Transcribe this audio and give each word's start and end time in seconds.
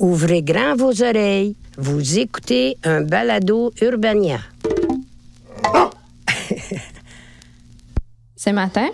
Ouvrez 0.00 0.42
grand 0.42 0.76
vos 0.76 1.02
oreilles. 1.02 1.56
Vous 1.76 2.18
écoutez 2.18 2.78
un 2.84 3.02
balado 3.02 3.70
Urbania. 3.82 4.38
Ce 8.34 8.48
matin, 8.48 8.88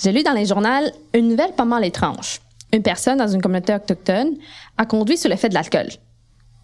j'ai 0.00 0.12
lu 0.12 0.22
dans 0.22 0.34
les 0.34 0.46
journaux 0.46 0.92
une 1.12 1.26
nouvelle 1.30 1.54
pas 1.56 1.64
mal 1.64 1.84
étrange. 1.84 2.38
Une 2.72 2.84
personne 2.84 3.18
dans 3.18 3.26
une 3.26 3.42
communauté 3.42 3.74
autochtone 3.74 4.36
a 4.76 4.86
conduit 4.86 5.18
sur 5.18 5.28
l'effet 5.28 5.48
de 5.48 5.54
l'alcool. 5.54 5.88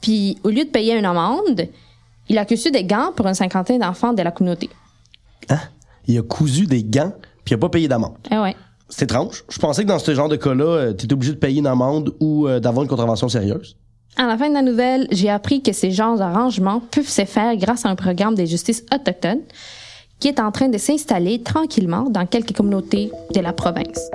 Puis, 0.00 0.38
au 0.44 0.50
lieu 0.50 0.64
de 0.64 0.70
payer 0.70 0.96
une 0.96 1.04
amende, 1.04 1.66
il 2.28 2.38
a 2.38 2.44
cousu 2.44 2.70
des 2.70 2.84
gants 2.84 3.10
pour 3.16 3.26
une 3.26 3.34
cinquantaine 3.34 3.80
d'enfants 3.80 4.12
de 4.12 4.22
la 4.22 4.30
communauté. 4.30 4.70
Hein? 5.48 5.58
Il 6.06 6.16
a 6.16 6.22
cousu 6.22 6.68
des 6.68 6.84
gants, 6.84 7.12
puis 7.44 7.54
il 7.54 7.54
a 7.54 7.58
pas 7.58 7.70
payé 7.70 7.88
d'amende. 7.88 8.18
Eh 8.30 8.38
ouais. 8.38 8.54
C'est 8.96 9.06
étrange. 9.06 9.42
Je 9.48 9.58
pensais 9.58 9.82
que 9.82 9.88
dans 9.88 9.98
ce 9.98 10.14
genre 10.14 10.28
de 10.28 10.36
cas-là, 10.36 10.92
tu 10.92 11.06
étais 11.06 11.14
obligé 11.14 11.32
de 11.32 11.38
payer 11.38 11.58
une 11.58 11.66
amende 11.66 12.14
ou 12.20 12.46
euh, 12.46 12.60
d'avoir 12.60 12.84
une 12.84 12.88
contravention 12.88 13.28
sérieuse. 13.28 13.76
À 14.16 14.24
la 14.24 14.38
fin 14.38 14.48
de 14.48 14.54
la 14.54 14.62
nouvelle, 14.62 15.08
j'ai 15.10 15.30
appris 15.30 15.62
que 15.62 15.72
ces 15.72 15.90
genres 15.90 16.16
d'arrangements 16.16 16.80
peuvent 16.92 17.08
se 17.08 17.24
faire 17.24 17.56
grâce 17.56 17.84
à 17.84 17.88
un 17.88 17.96
programme 17.96 18.36
de 18.36 18.44
justice 18.44 18.84
autochtone 18.94 19.40
qui 20.20 20.28
est 20.28 20.38
en 20.38 20.52
train 20.52 20.68
de 20.68 20.78
s'installer 20.78 21.42
tranquillement 21.42 22.08
dans 22.08 22.24
quelques 22.24 22.52
communautés 22.52 23.10
de 23.34 23.40
la 23.40 23.52
province. 23.52 24.10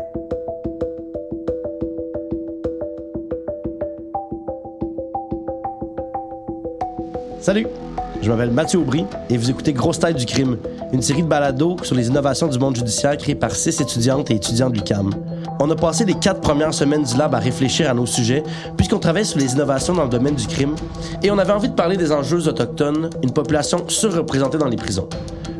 Salut! 7.41 7.67
Je 8.21 8.29
m'appelle 8.29 8.51
Mathieu 8.51 8.79
Aubry 8.79 9.05
et 9.29 9.37
vous 9.37 9.49
écoutez 9.49 9.71
Grosse 9.71 9.99
Tête 9.99 10.17
du 10.17 10.25
crime, 10.25 10.57
une 10.91 11.01
série 11.01 11.23
de 11.23 11.27
balados 11.27 11.77
sur 11.83 11.95
les 11.95 12.07
innovations 12.07 12.47
du 12.47 12.59
monde 12.59 12.75
judiciaire 12.75 13.15
créée 13.17 13.35
par 13.35 13.51
six 13.51 13.79
étudiantes 13.79 14.29
et 14.29 14.35
étudiants 14.35 14.69
de 14.69 14.75
l'UQAM. 14.75 15.11
On 15.61 15.69
a 15.69 15.75
passé 15.75 16.03
les 16.03 16.15
quatre 16.15 16.41
premières 16.41 16.73
semaines 16.73 17.03
du 17.03 17.15
lab 17.15 17.33
à 17.33 17.39
réfléchir 17.39 17.89
à 17.89 17.93
nos 17.93 18.05
sujets, 18.05 18.43
puisqu'on 18.75 18.99
travaille 18.99 19.25
sur 19.25 19.39
les 19.39 19.53
innovations 19.53 19.93
dans 19.93 20.03
le 20.03 20.09
domaine 20.09 20.35
du 20.35 20.47
crime, 20.47 20.75
et 21.23 21.31
on 21.31 21.37
avait 21.37 21.53
envie 21.53 21.69
de 21.69 21.75
parler 21.75 21.95
des 21.95 22.11
enjeux 22.11 22.47
autochtones, 22.47 23.09
une 23.23 23.31
population 23.31 23.85
surreprésentée 23.87 24.57
dans 24.57 24.67
les 24.67 24.77
prisons. 24.77 25.07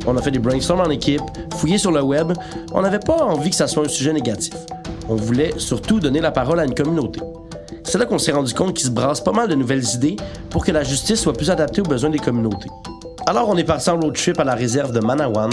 On 0.05 0.17
a 0.17 0.21
fait 0.21 0.31
des 0.31 0.39
brainstorms 0.39 0.81
en 0.81 0.89
équipe, 0.89 1.21
fouillé 1.55 1.77
sur 1.77 1.91
le 1.91 2.01
web. 2.01 2.33
On 2.73 2.81
n'avait 2.81 2.99
pas 2.99 3.23
envie 3.23 3.51
que 3.51 3.55
ça 3.55 3.67
soit 3.67 3.85
un 3.85 3.89
sujet 3.89 4.11
négatif. 4.11 4.53
On 5.07 5.15
voulait 5.15 5.53
surtout 5.57 5.99
donner 5.99 6.19
la 6.19 6.31
parole 6.31 6.59
à 6.59 6.65
une 6.65 6.73
communauté. 6.73 7.19
C'est 7.89 7.97
là 7.97 8.05
qu'on 8.05 8.19
s'est 8.19 8.31
rendu 8.31 8.53
compte 8.53 8.75
qu'il 8.75 8.85
se 8.85 8.91
brasse 8.91 9.19
pas 9.19 9.31
mal 9.31 9.47
de 9.47 9.55
nouvelles 9.55 9.83
idées 9.95 10.15
pour 10.51 10.63
que 10.63 10.71
la 10.71 10.83
justice 10.83 11.19
soit 11.19 11.33
plus 11.33 11.49
adaptée 11.49 11.81
aux 11.81 11.85
besoins 11.85 12.11
des 12.11 12.19
communautés. 12.19 12.69
Alors 13.25 13.49
on 13.49 13.57
est 13.57 13.63
parti 13.63 13.89
en 13.89 13.99
road 13.99 14.15
trip 14.15 14.39
à 14.39 14.43
la 14.43 14.53
réserve 14.53 14.91
de 14.91 14.99
Manawan, 14.99 15.49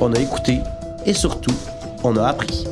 on 0.00 0.12
a 0.12 0.18
écouté 0.18 0.58
et 1.06 1.14
surtout, 1.14 1.54
on 2.02 2.16
a 2.16 2.26
appris. 2.26 2.66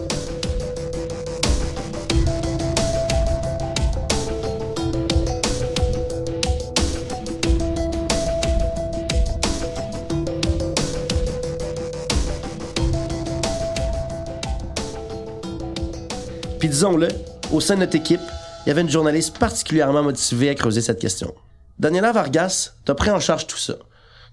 Puis 16.58 16.68
disons-le, 16.68 17.06
au 17.52 17.60
sein 17.60 17.76
de 17.76 17.80
notre 17.80 17.94
équipe, 17.94 18.20
il 18.64 18.68
y 18.68 18.72
avait 18.72 18.80
une 18.80 18.90
journaliste 18.90 19.38
particulièrement 19.38 20.02
motivée 20.02 20.48
à 20.48 20.54
creuser 20.54 20.80
cette 20.80 20.98
question. 20.98 21.34
Daniela 21.78 22.12
Vargas, 22.12 22.72
t'as 22.84 22.94
pris 22.94 23.10
en 23.10 23.20
charge 23.20 23.46
tout 23.46 23.58
ça. 23.58 23.74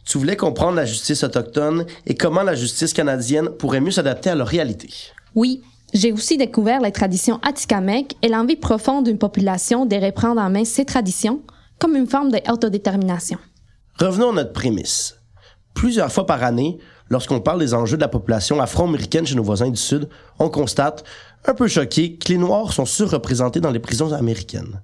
Tu 0.06 0.18
voulais 0.18 0.38
comprendre 0.38 0.76
la 0.76 0.86
justice 0.86 1.24
autochtone 1.24 1.86
et 2.06 2.16
comment 2.16 2.44
la 2.44 2.56
justice 2.56 2.94
canadienne 2.94 3.50
pourrait 3.50 3.82
mieux 3.82 3.92
s'adapter 3.92 4.30
à 4.30 4.36
leur 4.36 4.48
réalité. 4.48 4.90
Oui, 5.36 5.62
j'ai 5.94 6.12
aussi 6.14 6.38
découvert 6.38 6.80
les 6.80 6.92
traditions 6.92 7.40
atikamekw 7.44 8.16
et 8.22 8.30
l'envie 8.30 8.56
profonde 8.56 9.06
d'une 9.06 9.18
population 9.18 9.86
de 9.86 9.96
reprendre 9.98 10.42
en 10.42 10.50
main 10.50 10.66
ces 10.66 10.86
traditions 10.86 11.42
comme 11.78 11.96
une 11.96 12.08
forme 12.08 12.32
d'autodétermination. 12.32 13.38
Revenons 14.00 14.30
à 14.30 14.34
notre 14.34 14.54
prémisse. 14.54 15.18
Plusieurs 15.74 16.12
fois 16.12 16.26
par 16.26 16.44
année, 16.44 16.80
lorsqu'on 17.10 17.42
parle 17.42 17.60
des 17.60 17.74
enjeux 17.74 17.98
de 17.98 18.02
la 18.02 18.08
population 18.08 18.62
afro-américaine 18.62 19.26
chez 19.26 19.36
nos 19.36 19.44
voisins 19.44 19.70
du 19.70 19.80
Sud, 19.80 20.08
on 20.40 20.50
constate 20.50 21.04
un 21.46 21.54
peu 21.54 21.68
choqué 21.68 22.16
que 22.16 22.30
les 22.30 22.38
Noirs 22.38 22.74
sont 22.74 22.86
surreprésentés 22.86 23.62
dans 23.62 23.72
les 23.72 23.80
prisons 23.80 24.14
américaines. 24.14 24.82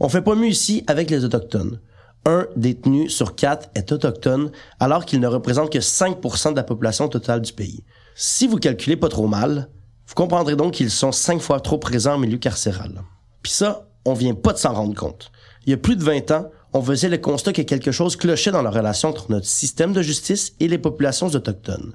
On 0.00 0.08
fait 0.08 0.22
pas 0.22 0.34
mieux 0.34 0.48
ici 0.48 0.84
avec 0.86 1.10
les 1.10 1.24
Autochtones. 1.24 1.80
Un 2.26 2.46
détenu 2.54 3.08
sur 3.08 3.34
quatre 3.34 3.70
est 3.74 3.92
autochtone, 3.92 4.50
alors 4.78 5.06
qu'il 5.06 5.20
ne 5.20 5.26
représente 5.26 5.72
que 5.72 5.78
5% 5.78 6.50
de 6.50 6.56
la 6.56 6.62
population 6.62 7.08
totale 7.08 7.40
du 7.40 7.54
pays. 7.54 7.82
Si 8.14 8.46
vous 8.46 8.58
calculez 8.58 8.96
pas 8.96 9.08
trop 9.08 9.26
mal, 9.26 9.70
vous 10.06 10.14
comprendrez 10.14 10.54
donc 10.54 10.74
qu'ils 10.74 10.90
sont 10.90 11.12
cinq 11.12 11.40
fois 11.40 11.60
trop 11.60 11.78
présents 11.78 12.14
en 12.14 12.18
milieu 12.18 12.36
carcéral. 12.36 13.02
Puis 13.42 13.52
ça, 13.52 13.88
on 14.04 14.12
vient 14.12 14.34
pas 14.34 14.52
de 14.52 14.58
s'en 14.58 14.74
rendre 14.74 14.94
compte. 14.94 15.30
Il 15.64 15.70
y 15.70 15.72
a 15.72 15.78
plus 15.78 15.96
de 15.96 16.04
20 16.04 16.30
ans, 16.32 16.50
on 16.72 16.82
faisait 16.82 17.08
le 17.08 17.18
constat 17.18 17.52
que 17.52 17.62
quelque 17.62 17.92
chose 17.92 18.16
clochait 18.16 18.50
dans 18.50 18.62
la 18.62 18.70
relation 18.70 19.08
entre 19.08 19.30
notre 19.30 19.46
système 19.46 19.92
de 19.92 20.02
justice 20.02 20.52
et 20.60 20.68
les 20.68 20.78
populations 20.78 21.28
autochtones. 21.28 21.94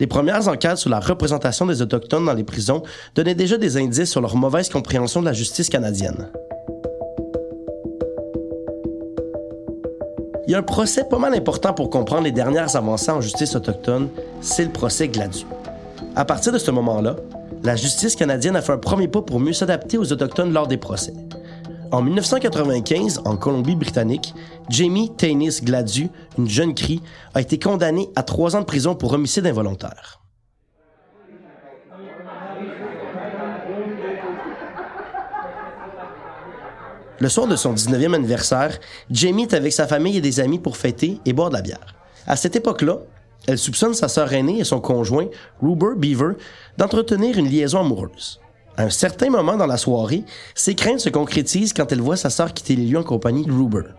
Les 0.00 0.06
premières 0.06 0.48
enquêtes 0.48 0.78
sur 0.78 0.88
la 0.88 0.98
représentation 0.98 1.66
des 1.66 1.82
Autochtones 1.82 2.24
dans 2.24 2.32
les 2.32 2.42
prisons 2.42 2.82
donnaient 3.14 3.34
déjà 3.34 3.58
des 3.58 3.76
indices 3.76 4.10
sur 4.10 4.22
leur 4.22 4.34
mauvaise 4.34 4.70
compréhension 4.70 5.20
de 5.20 5.26
la 5.26 5.34
justice 5.34 5.68
canadienne. 5.68 6.30
Il 10.46 10.52
y 10.52 10.54
a 10.54 10.58
un 10.58 10.62
procès 10.62 11.04
pas 11.04 11.18
mal 11.18 11.34
important 11.34 11.74
pour 11.74 11.90
comprendre 11.90 12.22
les 12.22 12.32
dernières 12.32 12.74
avancées 12.74 13.10
en 13.10 13.20
justice 13.20 13.54
autochtone, 13.54 14.08
c'est 14.40 14.64
le 14.64 14.70
procès 14.70 15.06
Gladu. 15.06 15.44
À 16.16 16.24
partir 16.24 16.50
de 16.50 16.58
ce 16.58 16.70
moment-là, 16.70 17.16
la 17.62 17.76
justice 17.76 18.16
canadienne 18.16 18.56
a 18.56 18.62
fait 18.62 18.72
un 18.72 18.78
premier 18.78 19.06
pas 19.06 19.20
pour 19.20 19.38
mieux 19.38 19.52
s'adapter 19.52 19.98
aux 19.98 20.12
Autochtones 20.12 20.52
lors 20.52 20.66
des 20.66 20.78
procès. 20.78 21.12
En 21.92 22.02
1995, 22.02 23.22
en 23.24 23.36
Colombie-Britannique, 23.36 24.34
Jamie 24.68 25.10
Tanis 25.16 25.60
Gladu, 25.60 26.08
une 26.38 26.48
jeune 26.48 26.72
crie, 26.72 27.02
a 27.34 27.40
été 27.40 27.58
condamnée 27.58 28.08
à 28.14 28.22
trois 28.22 28.54
ans 28.54 28.60
de 28.60 28.64
prison 28.64 28.94
pour 28.94 29.12
homicide 29.12 29.44
involontaire. 29.46 30.20
Le 37.18 37.28
soir 37.28 37.48
de 37.48 37.56
son 37.56 37.74
19e 37.74 38.14
anniversaire, 38.14 38.78
Jamie 39.10 39.42
est 39.42 39.54
avec 39.54 39.72
sa 39.72 39.88
famille 39.88 40.16
et 40.16 40.20
des 40.20 40.38
amis 40.38 40.60
pour 40.60 40.76
fêter 40.76 41.20
et 41.26 41.32
boire 41.32 41.50
de 41.50 41.54
la 41.54 41.62
bière. 41.62 41.96
À 42.26 42.36
cette 42.36 42.54
époque-là, 42.54 42.98
elle 43.48 43.58
soupçonne 43.58 43.94
sa 43.94 44.06
sœur 44.06 44.32
aînée 44.32 44.60
et 44.60 44.64
son 44.64 44.80
conjoint, 44.80 45.26
Ruber 45.60 45.96
Beaver, 45.96 46.34
d'entretenir 46.78 47.36
une 47.36 47.48
liaison 47.48 47.80
amoureuse. 47.80 48.40
À 48.80 48.84
un 48.84 48.88
certain 48.88 49.28
moment 49.28 49.58
dans 49.58 49.66
la 49.66 49.76
soirée, 49.76 50.24
ses 50.54 50.74
craintes 50.74 51.00
se 51.00 51.10
concrétisent 51.10 51.74
quand 51.74 51.92
elle 51.92 52.00
voit 52.00 52.16
sa 52.16 52.30
sœur 52.30 52.54
quitter 52.54 52.76
les 52.76 52.86
lieux 52.86 52.98
en 52.98 53.02
compagnie 53.02 53.44
de 53.44 53.52
Ruber. 53.52 53.90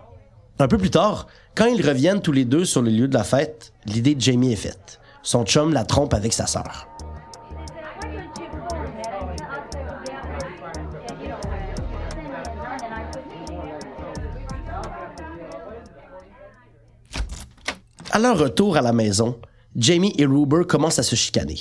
Un 0.58 0.68
peu 0.68 0.80
plus 0.80 0.90
tard, 0.90 1.28
quand 1.53 1.68
ils 1.68 1.88
reviennent 1.88 2.19
tous 2.19 2.31
les 2.31 2.46
deux 2.46 2.66
sur 2.66 2.81
le 2.81 2.90
lieu 2.90 3.08
de 3.08 3.14
la 3.14 3.24
fête, 3.24 3.74
l'idée 3.86 4.16
de 4.16 4.22
Jamie 4.22 4.53
est 4.53 4.56
faite. 4.56 5.00
Son 5.22 5.46
chum 5.46 5.72
la 5.72 5.84
trompe 5.84 6.16
avec 6.16 6.34
sa 6.34 6.47
sœur. 6.47 6.88
À 18.09 18.18
leur 18.18 18.40
retour 18.40 18.78
à 18.78 18.81
la 18.81 18.94
maison, 18.94 19.40
Jamie 19.75 20.16
et 20.18 20.25
Ruber 20.25 20.64
commencent 20.68 20.97
à 20.97 21.03
se 21.03 21.16
chicaner. 21.16 21.59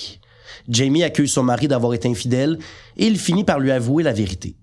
Jamie 0.68 1.02
accuse 1.02 1.32
son 1.32 1.42
mari 1.42 1.68
d'avoir 1.68 1.94
été 1.94 2.08
infidèle 2.08 2.58
et 2.96 3.06
il 3.06 3.18
finit 3.18 3.44
par 3.44 3.58
lui 3.58 3.70
avouer 3.70 4.02
la 4.02 4.12
vérité. 4.12 4.56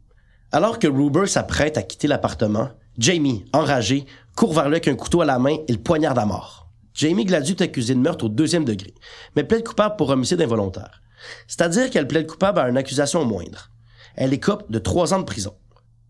Alors 0.52 0.80
que 0.80 0.88
Ruber 0.88 1.28
s'apprête 1.28 1.78
à 1.78 1.84
quitter 1.84 2.08
l'appartement, 2.08 2.70
Jamie, 2.98 3.46
enragé, 3.54 4.06
court 4.36 4.54
vers 4.54 4.66
lui 4.70 4.76
avec 4.76 4.88
un 4.88 4.96
couteau 4.96 5.22
à 5.22 5.26
la 5.26 5.40
main 5.40 5.58
et 5.68 5.72
le 5.72 5.80
poignarde 5.80 6.18
à 6.18 6.26
mort. 6.26 6.68
Jamie 6.94 7.26
Gladu 7.26 7.52
est 7.52 7.62
accusée 7.62 7.94
de 7.94 8.00
meurtre 8.00 8.26
au 8.26 8.30
deuxième 8.30 8.66
degré, 8.66 8.94
mais 9.36 9.44
plaide 9.44 9.64
coupable 9.64 9.98
pour 9.98 10.10
homicide 10.10 10.42
involontaire. 10.42 11.02
C'est-à-dire 11.48 11.90
qu'elle 11.90 12.08
plaide 12.08 12.28
coupable 12.28 12.60
à 12.60 12.70
une 12.70 12.78
accusation 12.78 13.24
moindre. 13.24 13.70
Elle 14.16 14.34
écope 14.34 14.72
de 14.72 14.80
trois 14.80 15.14
ans 15.14 15.20
de 15.20 15.24
prison. 15.24 15.54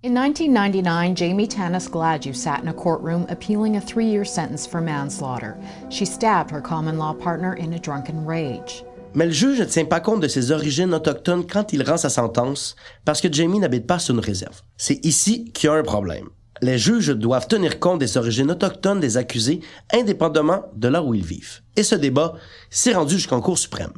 In 0.04 0.14
1999, 0.14 1.16
Jamie 1.16 1.48
Tanis 1.48 1.90
Gladu 1.90 2.34
sat 2.34 2.62
in 2.62 2.69
a 2.69 2.74
courtroom 2.74 3.25
appealing 3.30 3.75
a 3.75 3.81
three 3.81 4.06
year 4.06 4.24
sentence 4.24 4.66
for 4.66 4.80
manslaughter. 4.80 5.57
She 5.90 6.06
stabbed 6.06 6.51
her 6.51 6.62
common 6.62 6.98
law 6.98 7.13
partner 7.13 7.54
in 7.54 7.74
a 7.74 7.80
drunken 7.80 8.24
rage. 8.25 8.84
Mais 9.18 9.25
le 9.25 9.31
juge 9.31 9.60
ne 9.60 9.66
tient 9.66 9.86
pas 9.86 10.00
compte 10.00 10.22
de 10.22 10.28
ses 10.28 10.52
origines 10.52 10.94
autochtones 10.94 11.48
quand 11.48 11.74
il 11.74 11.81
rend 11.81 11.98
sa 11.98 12.08
sentence 12.08 12.75
parce 13.04 13.19
que 13.19 13.34
Jamie 13.34 13.58
n'habite 13.58 13.88
pas 13.88 13.98
sur 13.98 14.14
une 14.14 14.19
réserve. 14.19 14.62
C'est 14.78 15.04
ici 15.04 15.46
qu'il 15.46 15.66
y 15.66 15.74
a 15.74 15.75
un 15.75 15.81
problème. 15.81 16.30
Les 16.62 16.78
juges 16.78 17.10
doivent 17.10 17.48
tenir 17.48 17.80
compte 17.80 17.98
des 17.98 18.16
origines 18.16 18.52
autochtones 18.52 19.00
des 19.00 19.18
accusés 19.18 19.62
indépendamment 19.92 20.66
de 20.75 20.88
là 20.88 21.02
où 21.02 21.16
ils 21.16 21.25
vivent. 21.25 21.62
Et 21.75 21.81
ce 21.81 21.96
débat 21.96 22.36
s'est 22.69 22.94
rendu 22.94 23.16
jusqu'en 23.16 23.42
Cour 23.42 23.58
suprême. 23.58 23.94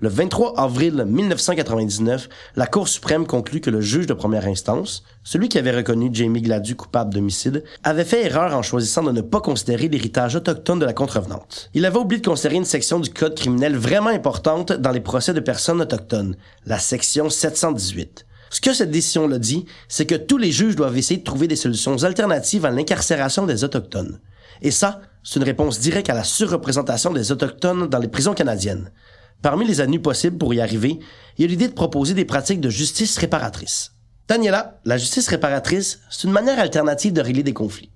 Le 0.00 0.08
23 0.08 0.60
avril 0.60 1.04
1999, 1.08 2.28
la 2.54 2.68
Cour 2.68 2.86
suprême 2.86 3.26
conclut 3.26 3.60
que 3.60 3.68
le 3.68 3.80
juge 3.80 4.06
de 4.06 4.14
première 4.14 4.46
instance, 4.46 5.02
celui 5.24 5.48
qui 5.48 5.58
avait 5.58 5.74
reconnu 5.74 6.10
Jamie 6.12 6.40
Gladu 6.40 6.76
coupable 6.76 7.12
d'homicide, 7.12 7.64
avait 7.82 8.04
fait 8.04 8.26
erreur 8.26 8.54
en 8.54 8.62
choisissant 8.62 9.02
de 9.02 9.10
ne 9.10 9.22
pas 9.22 9.40
considérer 9.40 9.88
l'héritage 9.88 10.36
autochtone 10.36 10.78
de 10.78 10.86
la 10.86 10.92
contrevenante. 10.92 11.68
Il 11.74 11.84
avait 11.84 11.98
oublié 11.98 12.20
de 12.20 12.28
considérer 12.28 12.54
une 12.54 12.64
section 12.64 13.00
du 13.00 13.10
code 13.10 13.34
criminel 13.34 13.76
vraiment 13.76 14.10
importante 14.10 14.70
dans 14.70 14.92
les 14.92 15.00
procès 15.00 15.34
de 15.34 15.40
personnes 15.40 15.80
autochtones, 15.80 16.36
la 16.64 16.78
section 16.78 17.28
718. 17.28 18.24
Ce 18.50 18.60
que 18.60 18.72
cette 18.72 18.92
décision-là 18.92 19.38
dit, 19.38 19.66
c'est 19.88 20.06
que 20.06 20.14
tous 20.14 20.38
les 20.38 20.52
juges 20.52 20.76
doivent 20.76 20.96
essayer 20.96 21.18
de 21.18 21.24
trouver 21.24 21.48
des 21.48 21.56
solutions 21.56 22.04
alternatives 22.04 22.64
à 22.64 22.70
l'incarcération 22.70 23.46
des 23.46 23.64
Autochtones. 23.64 24.20
Et 24.62 24.70
ça, 24.70 25.00
c'est 25.24 25.40
une 25.40 25.44
réponse 25.44 25.80
directe 25.80 26.08
à 26.08 26.14
la 26.14 26.24
surreprésentation 26.24 27.12
des 27.12 27.32
Autochtones 27.32 27.88
dans 27.88 27.98
les 27.98 28.08
prisons 28.08 28.34
canadiennes. 28.34 28.90
Parmi 29.40 29.64
les 29.64 29.80
avenues 29.80 30.02
possibles 30.02 30.36
pour 30.36 30.52
y 30.52 30.60
arriver, 30.60 30.98
il 31.36 31.42
y 31.42 31.44
a 31.44 31.48
l'idée 31.48 31.68
de 31.68 31.72
proposer 31.72 32.14
des 32.14 32.24
pratiques 32.24 32.60
de 32.60 32.70
justice 32.70 33.16
réparatrice. 33.18 33.92
Daniela, 34.26 34.80
la 34.84 34.98
justice 34.98 35.28
réparatrice, 35.28 36.00
c'est 36.10 36.26
une 36.26 36.32
manière 36.32 36.58
alternative 36.58 37.12
de 37.12 37.20
régler 37.20 37.44
des 37.44 37.52
conflits. 37.52 37.90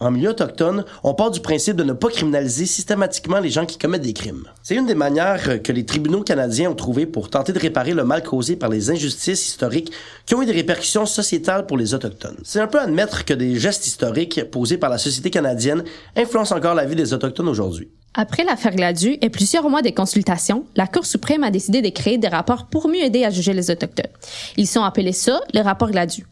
En 0.00 0.10
milieu 0.10 0.30
autochtone, 0.30 0.84
on 1.02 1.14
part 1.14 1.30
du 1.30 1.40
principe 1.40 1.76
de 1.76 1.84
ne 1.84 1.92
pas 1.92 2.08
criminaliser 2.08 2.66
systématiquement 2.66 3.38
les 3.38 3.50
gens 3.50 3.64
qui 3.64 3.78
commettent 3.78 4.02
des 4.02 4.12
crimes. 4.12 4.44
C'est 4.62 4.74
une 4.74 4.86
des 4.86 4.94
manières 4.94 5.62
que 5.62 5.72
les 5.72 5.86
tribunaux 5.86 6.22
canadiens 6.22 6.70
ont 6.70 6.74
trouvé 6.74 7.06
pour 7.06 7.30
tenter 7.30 7.52
de 7.52 7.58
réparer 7.58 7.92
le 7.92 8.04
mal 8.04 8.22
causé 8.22 8.56
par 8.56 8.70
les 8.70 8.90
injustices 8.90 9.46
historiques 9.46 9.92
qui 10.26 10.34
ont 10.34 10.42
eu 10.42 10.46
des 10.46 10.52
répercussions 10.52 11.06
sociétales 11.06 11.66
pour 11.66 11.76
les 11.76 11.94
Autochtones. 11.94 12.40
C'est 12.42 12.60
un 12.60 12.66
peu 12.66 12.80
admettre 12.80 13.24
que 13.24 13.34
des 13.34 13.58
gestes 13.58 13.86
historiques 13.86 14.50
posés 14.50 14.78
par 14.78 14.90
la 14.90 14.98
société 14.98 15.30
canadienne 15.30 15.84
influencent 16.16 16.56
encore 16.56 16.74
la 16.74 16.86
vie 16.86 16.96
des 16.96 17.14
Autochtones 17.14 17.48
aujourd'hui. 17.48 17.90
Après 18.16 18.44
l'affaire 18.44 18.76
Gladu 18.76 19.16
et 19.20 19.28
plusieurs 19.28 19.68
mois 19.68 19.82
de 19.82 19.90
consultations, 19.90 20.64
la 20.76 20.86
Cour 20.86 21.04
suprême 21.04 21.42
a 21.42 21.50
décidé 21.50 21.82
de 21.82 21.88
créer 21.88 22.16
des 22.16 22.28
rapports 22.28 22.66
pour 22.66 22.86
mieux 22.86 23.02
aider 23.02 23.24
à 23.24 23.30
juger 23.30 23.52
les 23.52 23.72
Autochtones. 23.72 24.12
Ils 24.56 24.68
sont 24.68 24.84
appelés 24.84 25.12
ça 25.12 25.40
le 25.52 25.60
rapport 25.60 25.90
Gladu. 25.90 26.24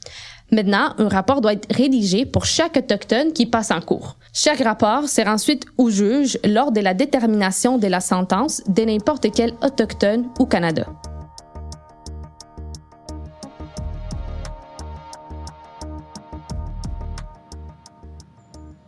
Maintenant, 0.52 0.94
un 0.98 1.08
rapport 1.08 1.40
doit 1.40 1.54
être 1.54 1.74
rédigé 1.74 2.24
pour 2.24 2.44
chaque 2.44 2.76
autochtone 2.76 3.32
qui 3.32 3.46
passe 3.46 3.72
en 3.72 3.80
cours. 3.80 4.16
Chaque 4.32 4.60
rapport 4.60 5.08
sert 5.08 5.26
ensuite 5.26 5.64
au 5.76 5.90
juge 5.90 6.38
lors 6.44 6.70
de 6.70 6.80
la 6.80 6.94
détermination 6.94 7.78
de 7.78 7.88
la 7.88 8.00
sentence 8.00 8.62
de 8.68 8.82
n'importe 8.84 9.26
quel 9.34 9.54
autochtone 9.62 10.28
ou 10.38 10.46
Canada. 10.46 10.86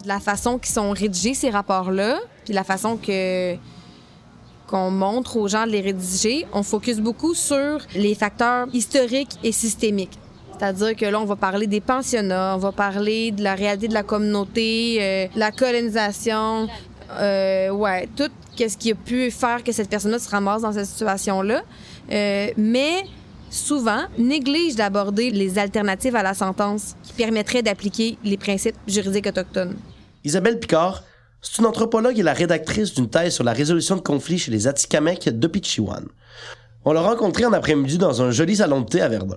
la 0.07 0.21
façon 0.21 0.59
qu'ils 0.59 0.75
sont 0.75 0.91
rédigés, 0.91 1.35
ces 1.35 1.51
rapports-là, 1.51 2.21
puis 2.45 2.55
la 2.55 2.65
façon 2.65 2.97
que 2.97 3.57
qu'on 4.67 4.91
montre 4.91 5.37
aux 5.37 5.47
gens 5.47 5.67
de 5.67 5.73
les 5.73 5.83
rédiger, 5.83 6.47
on 6.53 6.63
focus 6.63 6.99
beaucoup 6.99 7.35
sur 7.35 7.81
les 7.95 8.15
facteurs 8.15 8.67
historiques 8.73 9.37
et 9.43 9.53
systémiques. 9.53 10.19
C'est-à-dire 10.57 10.97
que 10.97 11.05
là, 11.05 11.21
on 11.21 11.25
va 11.25 11.37
parler 11.37 11.67
des 11.67 11.81
pensionnats, 11.81 12.55
on 12.55 12.59
va 12.59 12.73
parler 12.73 13.31
de 13.31 13.43
la 13.43 13.55
réalité 13.55 13.89
de 13.89 13.95
la 13.95 14.03
communauté, 14.03 14.99
euh, 15.01 15.27
la 15.35 15.51
colonisation, 15.51 16.69
euh, 17.19 17.71
ouais, 17.71 18.09
tout 18.17 18.31
ce 18.57 18.77
qui 18.77 18.93
a 18.93 18.95
pu 18.95 19.31
faire 19.31 19.63
que 19.65 19.73
cette 19.73 19.91
personne-là 19.91 20.19
se 20.19 20.31
ramasse 20.31 20.63
dans 20.63 20.73
cette 20.73 20.87
situation-là. 20.87 21.63
Euh, 22.11 22.49
mais 22.57 23.03
souvent, 23.51 24.03
néglige 24.17 24.77
d'aborder 24.77 25.31
les 25.31 25.59
alternatives 25.59 26.17
à 26.17 26.23
la 26.23 26.35
sentence 26.35 26.95
qui 27.03 27.13
permettraient 27.13 27.63
d'appliquer 27.63 28.17
les 28.25 28.37
principes 28.37 28.77
juridiques 28.87 29.27
autochtones. 29.27 29.77
Isabelle 30.25 30.59
Picard, 30.59 31.03
c'est 31.45 31.59
une 31.59 31.67
anthropologue 31.67 32.19
et 32.19 32.23
la 32.23 32.33
rédactrice 32.33 32.95
d'une 32.95 33.09
thèse 33.09 33.35
sur 33.35 33.45
la 33.45 33.53
résolution 33.53 33.97
de 33.97 34.01
conflits 34.01 34.39
chez 34.39 34.51
les 34.51 34.67
Atikamekw 34.67 35.31
de 35.31 35.47
Pichiwan. 35.47 36.07
On 36.87 36.93
l'a 36.93 37.03
rencontrée 37.03 37.45
en 37.45 37.53
après-midi 37.53 37.99
dans 37.99 38.23
un 38.23 38.31
joli 38.31 38.57
salon 38.57 38.81
de 38.81 38.87
thé 38.87 39.03
à 39.03 39.09
Verdun. 39.09 39.37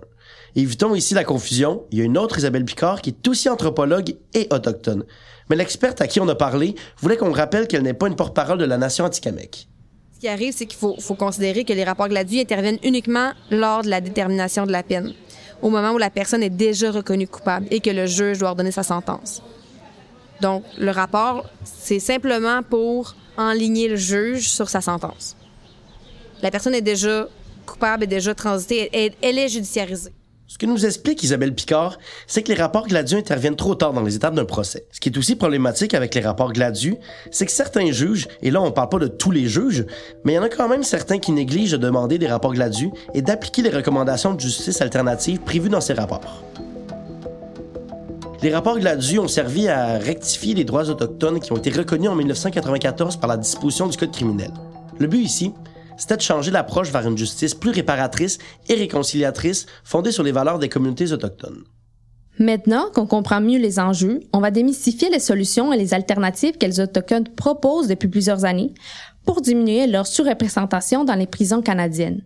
Évitons 0.55 0.95
ici 0.95 1.13
la 1.13 1.25
confusion, 1.25 1.83
il 1.91 1.99
y 1.99 2.01
a 2.01 2.05
une 2.05 2.17
autre 2.17 2.37
Isabelle 2.37 2.63
Picard 2.63 3.01
qui 3.01 3.09
est 3.09 3.27
aussi 3.27 3.49
anthropologue 3.49 4.15
et 4.33 4.47
autochtone. 4.51 5.03
Mais 5.49 5.57
l'experte 5.57 5.99
à 5.99 6.07
qui 6.07 6.21
on 6.21 6.27
a 6.29 6.35
parlé 6.35 6.75
voulait 6.99 7.17
qu'on 7.17 7.31
rappelle 7.31 7.67
qu'elle 7.67 7.83
n'est 7.83 7.93
pas 7.93 8.07
une 8.07 8.15
porte-parole 8.15 8.57
de 8.57 8.65
la 8.65 8.77
nation 8.77 9.03
Atikamekw. 9.03 9.67
Ce 10.15 10.19
qui 10.21 10.29
arrive, 10.29 10.53
c'est 10.55 10.65
qu'il 10.65 10.79
faut, 10.79 10.95
considérer 11.15 11.65
que 11.65 11.73
les 11.73 11.83
rapports 11.83 12.07
Gladue 12.07 12.39
interviennent 12.39 12.79
uniquement 12.83 13.33
lors 13.51 13.83
de 13.83 13.89
la 13.89 13.99
détermination 13.99 14.65
de 14.65 14.71
la 14.71 14.81
peine, 14.81 15.13
au 15.61 15.69
moment 15.69 15.91
où 15.91 15.97
la 15.97 16.09
personne 16.09 16.41
est 16.41 16.49
déjà 16.49 16.89
reconnue 16.89 17.27
coupable 17.27 17.67
et 17.69 17.81
que 17.81 17.89
le 17.89 18.07
juge 18.07 18.39
doit 18.39 18.49
ordonner 18.49 18.71
sa 18.71 18.83
sentence. 18.83 19.43
Donc, 20.41 20.63
le 20.77 20.91
rapport, 20.91 21.45
c'est 21.63 21.99
simplement 21.99 22.61
pour 22.63 23.15
enligner 23.37 23.87
le 23.87 23.95
juge 23.95 24.49
sur 24.49 24.69
sa 24.69 24.81
sentence. 24.81 25.35
La 26.41 26.51
personne 26.51 26.75
est 26.75 26.81
déjà 26.81 27.27
coupable, 27.65 28.03
est 28.03 28.07
déjà 28.07 28.33
transitée, 28.33 28.89
elle, 28.93 29.13
elle 29.21 29.39
est 29.39 29.49
judiciarisée. 29.49 30.13
Ce 30.49 30.57
que 30.57 30.65
nous 30.65 30.85
explique 30.85 31.21
Isabelle 31.23 31.53
Picard, 31.53 31.97
c'est 32.25 32.41
que 32.41 32.47
les 32.47 32.57
rapports 32.57 32.87
Gladu 32.87 33.15
interviennent 33.15 33.57
trop 33.57 33.75
tard 33.75 33.91
dans 33.91 34.01
les 34.01 34.15
étapes 34.15 34.33
d'un 34.33 34.45
procès. 34.45 34.85
Ce 34.93 35.01
qui 35.01 35.09
est 35.09 35.17
aussi 35.17 35.35
problématique 35.35 35.93
avec 35.93 36.15
les 36.15 36.21
rapports 36.21 36.53
Gladu, 36.53 36.95
c'est 37.31 37.45
que 37.45 37.51
certains 37.51 37.91
juges, 37.91 38.29
et 38.41 38.49
là 38.49 38.61
on 38.61 38.71
parle 38.71 38.87
pas 38.87 38.99
de 38.99 39.07
tous 39.07 39.31
les 39.31 39.47
juges, 39.47 39.85
mais 40.23 40.33
il 40.33 40.35
y 40.35 40.39
en 40.39 40.43
a 40.43 40.49
quand 40.49 40.69
même 40.69 40.83
certains 40.83 41.19
qui 41.19 41.33
négligent 41.33 41.73
de 41.73 41.77
demander 41.77 42.17
des 42.17 42.27
rapports 42.27 42.53
Gladu 42.53 42.91
et 43.13 43.21
d'appliquer 43.21 43.61
les 43.61 43.71
recommandations 43.71 44.33
de 44.33 44.39
justice 44.39 44.79
alternative 44.81 45.39
prévues 45.41 45.69
dans 45.69 45.81
ces 45.81 45.93
rapports. 45.93 46.45
Les 48.43 48.53
rapports 48.53 48.77
Gladu 48.77 49.17
ont 49.17 49.27
servi 49.27 49.67
à 49.67 49.97
rectifier 49.97 50.53
les 50.53 50.63
droits 50.63 50.89
autochtones 50.89 51.39
qui 51.39 51.51
ont 51.51 51.57
été 51.57 51.71
reconnus 51.71 52.09
en 52.09 52.15
1994 52.15 53.17
par 53.17 53.29
la 53.29 53.37
disposition 53.37 53.87
du 53.87 53.97
Code 53.97 54.11
criminel. 54.11 54.51
Le 54.99 55.07
but 55.07 55.21
ici, 55.21 55.53
c'était 55.97 56.17
de 56.17 56.21
changer 56.21 56.51
l'approche 56.51 56.91
vers 56.91 57.07
une 57.07 57.17
justice 57.17 57.55
plus 57.55 57.71
réparatrice 57.71 58.37
et 58.69 58.75
réconciliatrice 58.75 59.65
fondée 59.83 60.11
sur 60.11 60.21
les 60.21 60.31
valeurs 60.31 60.59
des 60.59 60.69
communautés 60.69 61.11
autochtones. 61.11 61.63
Maintenant 62.37 62.91
qu'on 62.93 63.07
comprend 63.07 63.41
mieux 63.41 63.57
les 63.57 63.79
enjeux, 63.79 64.19
on 64.31 64.39
va 64.39 64.51
démystifier 64.51 65.09
les 65.09 65.19
solutions 65.19 65.73
et 65.73 65.77
les 65.77 65.95
alternatives 65.95 66.59
que 66.59 66.67
les 66.67 66.79
Autochtones 66.79 67.27
proposent 67.29 67.87
depuis 67.87 68.07
plusieurs 68.07 68.45
années 68.45 68.75
pour 69.25 69.41
diminuer 69.41 69.87
leur 69.87 70.05
surreprésentation 70.05 71.03
dans 71.03 71.15
les 71.15 71.25
prisons 71.25 71.63
canadiennes. 71.63 72.21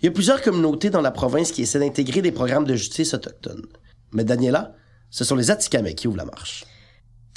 Il 0.00 0.06
y 0.06 0.08
a 0.08 0.12
plusieurs 0.12 0.40
communautés 0.40 0.88
dans 0.88 1.02
la 1.02 1.10
province 1.10 1.52
qui 1.52 1.60
essaient 1.60 1.78
d'intégrer 1.78 2.22
des 2.22 2.32
programmes 2.32 2.64
de 2.64 2.74
justice 2.74 3.12
autochtone. 3.12 3.66
Mais 4.12 4.24
Daniela, 4.24 4.74
ce 5.10 5.24
sont 5.24 5.36
les 5.36 5.50
Atikamekw 5.50 5.94
qui 5.94 6.08
ouvrent 6.08 6.18
la 6.18 6.24
marche. 6.24 6.64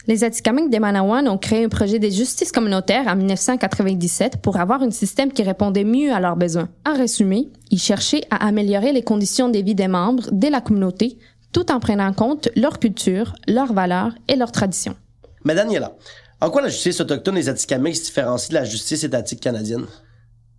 Les 0.07 0.23
Atikamekw 0.23 0.69
des 0.69 0.79
Manawan 0.79 1.27
ont 1.27 1.37
créé 1.37 1.63
un 1.63 1.69
projet 1.69 1.99
de 1.99 2.09
justice 2.09 2.51
communautaire 2.51 3.07
en 3.07 3.15
1997 3.15 4.37
pour 4.37 4.57
avoir 4.57 4.81
un 4.81 4.89
système 4.89 5.31
qui 5.31 5.43
répondait 5.43 5.83
mieux 5.83 6.11
à 6.11 6.19
leurs 6.19 6.35
besoins. 6.35 6.69
En 6.87 6.97
résumé, 6.97 7.49
ils 7.69 7.79
cherchaient 7.79 8.23
à 8.31 8.47
améliorer 8.47 8.93
les 8.93 9.03
conditions 9.03 9.49
de 9.49 9.59
vie 9.59 9.75
des 9.75 9.87
membres 9.87 10.29
de 10.31 10.47
la 10.47 10.59
communauté 10.59 11.19
tout 11.51 11.71
en 11.71 11.79
prenant 11.79 12.07
en 12.07 12.13
compte 12.13 12.49
leur 12.55 12.79
culture, 12.79 13.35
leurs 13.47 13.73
valeurs 13.73 14.13
et 14.27 14.35
leurs 14.35 14.51
traditions. 14.51 14.95
Mais 15.43 15.53
Daniela, 15.53 15.95
en 16.39 16.49
quoi 16.49 16.61
la 16.61 16.69
justice 16.69 16.99
autochtone 17.01 17.35
des 17.35 17.49
Atikamekw 17.49 17.93
se 17.93 18.03
différencie 18.05 18.49
de 18.49 18.55
la 18.55 18.65
justice 18.65 19.03
étatique 19.03 19.41
canadienne? 19.41 19.85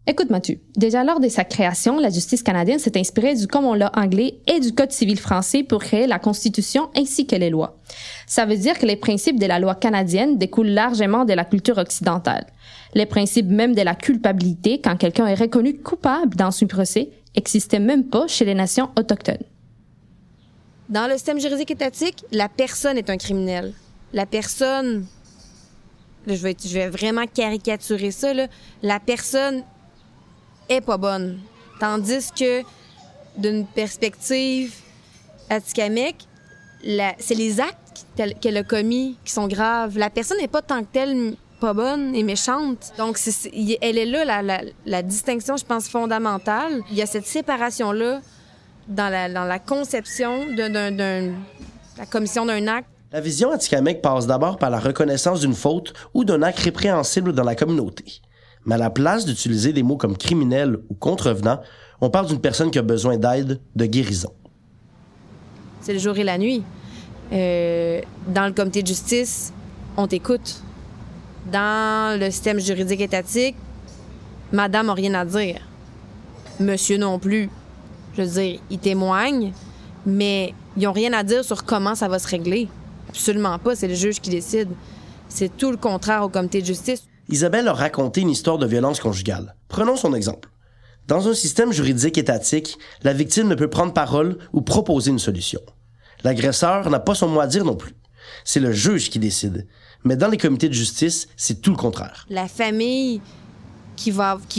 Écoute 0.05 0.31
Mathieu, 0.31 0.59
déjà 0.77 1.05
lors 1.05 1.21
de 1.21 1.29
sa 1.29 1.45
création, 1.45 1.97
la 1.97 2.11
justice 2.11 2.43
canadienne 2.43 2.81
s'est 2.81 2.99
inspirée 2.99 3.37
du 3.37 3.47
common 3.47 3.75
law 3.75 3.87
anglais 3.95 4.41
et 4.49 4.59
du 4.59 4.73
Code 4.73 4.91
civil 4.91 5.17
français 5.17 5.63
pour 5.63 5.79
créer 5.79 6.09
la 6.09 6.19
Constitution 6.19 6.91
ainsi 6.97 7.25
que 7.25 7.37
les 7.37 7.51
lois. 7.51 7.79
Ça 8.27 8.45
veut 8.45 8.57
dire 8.57 8.77
que 8.81 8.87
les 8.87 8.97
principes 8.97 9.39
de 9.39 9.47
la 9.47 9.61
loi 9.61 9.77
canadienne 9.77 10.39
découlent 10.39 10.71
largement 10.71 11.25
de 11.25 11.35
la 11.35 11.45
culture 11.45 11.79
occidentale. 11.79 12.47
Les 12.95 13.07
principes 13.07 13.47
même 13.47 13.77
de 13.77 13.83
la 13.83 13.95
culpabilité 13.95 14.81
quand 14.81 14.97
quelqu'un 14.97 15.29
est 15.29 15.37
reconnu 15.37 15.79
coupable 15.79 16.35
dans 16.35 16.51
un 16.51 16.67
procès 16.67 17.11
n'existaient 17.37 17.79
même 17.79 18.05
pas 18.05 18.27
chez 18.27 18.45
les 18.45 18.55
nations 18.55 18.91
autochtones. 18.99 19.45
Dans 20.89 21.07
le 21.07 21.13
système 21.13 21.39
juridique 21.39 21.71
étatique, 21.71 22.25
la 22.33 22.49
personne 22.49 22.99
est 22.99 23.09
un 23.09 23.19
criminel. 23.19 23.73
La 24.13 24.27
personne, 24.27 25.07
je 26.27 26.35
vais, 26.35 26.57
je 26.61 26.75
vais 26.75 26.89
vraiment 26.89 27.27
caricaturer 27.33 28.11
ça, 28.11 28.35
là. 28.35 28.49
la 28.83 28.99
personne 28.99 29.63
est 30.77 30.81
pas 30.81 30.97
bonne. 30.97 31.41
Tandis 31.81 32.31
que 32.37 32.63
d'une 33.37 33.67
perspective 33.67 34.75
atikamekw, 35.51 36.17
c'est 37.19 37.35
les 37.35 37.61
actes 37.61 38.07
qu'elle 38.41 38.57
a 38.57 38.63
commis 38.63 39.17
qui 39.25 39.33
sont 39.33 39.49
graves. 39.49 39.99
La 39.99 40.11
personne 40.11 40.39
n'est 40.39 40.49
pas 40.49 40.63
tant 40.63 40.81
que 40.81 40.89
telle 40.93 41.37
pas 41.61 41.75
bonne 41.75 42.15
et 42.15 42.25
méchante. 42.25 42.93
Donc, 42.99 43.19
elle 43.81 43.99
est 43.99 44.07
là, 44.07 44.43
la, 44.85 45.03
distinction, 45.03 45.57
je 45.57 45.65
pense, 45.65 45.89
fondamentale. 45.89 46.81
Il 46.91 46.97
y 46.97 47.03
a 47.03 47.07
cette 47.07 47.27
séparation-là 47.27 48.21
dans 48.89 49.09
la, 49.11 49.59
conception 49.61 50.47
de 50.47 51.33
la 51.99 52.07
commission 52.07 52.45
d'un 52.47 52.67
acte. 52.67 52.89
La 53.13 53.21
vision 53.21 53.53
atikamekw 53.53 54.01
passe 54.01 54.27
d'abord 54.27 54.57
par 54.57 54.71
la 54.71 54.81
reconnaissance 54.81 55.41
d'une 55.41 55.55
faute 55.55 55.93
ou 56.15 56.25
d'un 56.25 56.43
acte 56.43 56.61
répréhensible 56.61 57.33
dans 57.33 57.45
la 57.45 57.55
communauté. 57.55 58.23
Mais 58.65 58.77
à 58.77 58.79
la 58.79 58.91
place 58.91 59.25
d'utiliser 59.25 59.73
des 59.73 59.83
mots 59.83 59.97
comme 59.97 60.17
criminel 60.17 60.79
ou 60.89 60.95
contrevenant, 60.95 61.61
on 62.01 62.11
parle 62.11 62.27
d'une 62.27 62.41
personne 62.41 62.71
qui 62.71 62.79
a 62.79 62.83
besoin 62.83 63.17
d'aide, 63.17 63.61
de 63.77 63.87
guérison. 63.87 64.33
C'est 65.81 65.93
le 65.93 65.99
jour 65.99 66.17
et 66.17 66.25
la 66.25 66.39
nuit. 66.39 66.63
Euh, 67.33 68.01
dans 68.29 68.47
le 68.47 68.53
comité 68.53 68.83
de 68.83 68.87
justice, 68.87 69.53
on 69.97 70.07
t'écoute. 70.07 70.63
Dans 71.51 72.19
le 72.19 72.31
système 72.31 72.61
juridique 72.61 73.01
étatique, 73.01 73.57
madame 74.53 74.87
n'a 74.87 74.95
rien 74.95 75.15
à 75.15 75.25
dire. 75.25 75.61
Monsieur 76.61 76.99
non 76.99 77.19
plus. 77.19 77.49
Je 78.17 78.23
veux 78.23 78.29
dire, 78.29 78.61
ils 78.71 78.79
témoignent, 78.79 79.53
mais 80.07 80.55
ils 80.77 80.85
n'ont 80.85 80.93
rien 80.93 81.13
à 81.13 81.23
dire 81.23 81.45
sur 81.45 81.65
comment 81.65 81.95
ça 81.95 82.09
va 82.09 82.19
se 82.19 82.29
régler. 82.29 82.69
Absolument 83.09 83.59
pas, 83.59 83.75
c'est 83.75 83.89
le 83.89 83.95
juge 83.95 84.21
qui 84.21 84.31
décide. 84.31 84.69
C'est 85.29 85.57
tout 85.57 85.71
le 85.71 85.77
contraire 85.77 86.23
au 86.23 86.29
comité 86.29 86.61
de 86.61 86.67
justice. 86.67 87.05
Isabelle 87.33 87.67
a 87.69 87.73
raconté 87.73 88.21
une 88.21 88.29
histoire 88.29 88.59
de 88.59 88.67
violence 88.67 89.01
conjugale. 89.01 89.57
Prenons 89.69 89.97
son 89.97 90.13
exemple. 90.13 90.51
Dans 91.09 91.29
un 91.29 91.35
système 91.35 91.73
juridique 91.73 92.19
étatique, 92.19 92.77
la 93.05 93.15
victime 93.15 93.49
ne 93.49 93.55
peut 93.55 93.71
prendre 93.71 93.95
parole 93.95 94.37
ou 94.53 94.61
proposer 94.61 95.11
une 95.11 95.19
solution. 95.19 95.63
L'agresseur 96.25 96.91
n'a 96.91 97.01
pas 97.01 97.15
son 97.15 97.29
mot 97.29 97.41
à 97.41 97.47
dire 97.47 97.65
non 97.65 97.75
plus. 97.75 97.95
C'est 98.45 98.61
le 98.61 98.71
juge 98.71 99.09
qui 99.09 99.19
décide. 99.19 99.67
Mais 100.05 100.15
dans 100.15 100.29
les 100.29 100.37
comités 100.37 100.69
de 100.69 100.75
justice, 100.75 101.27
c'est 101.35 101.63
tout 101.63 101.71
le 101.71 101.79
contraire. 101.79 102.27
La 102.29 102.49
famille 102.49 103.23
qui, 103.97 104.13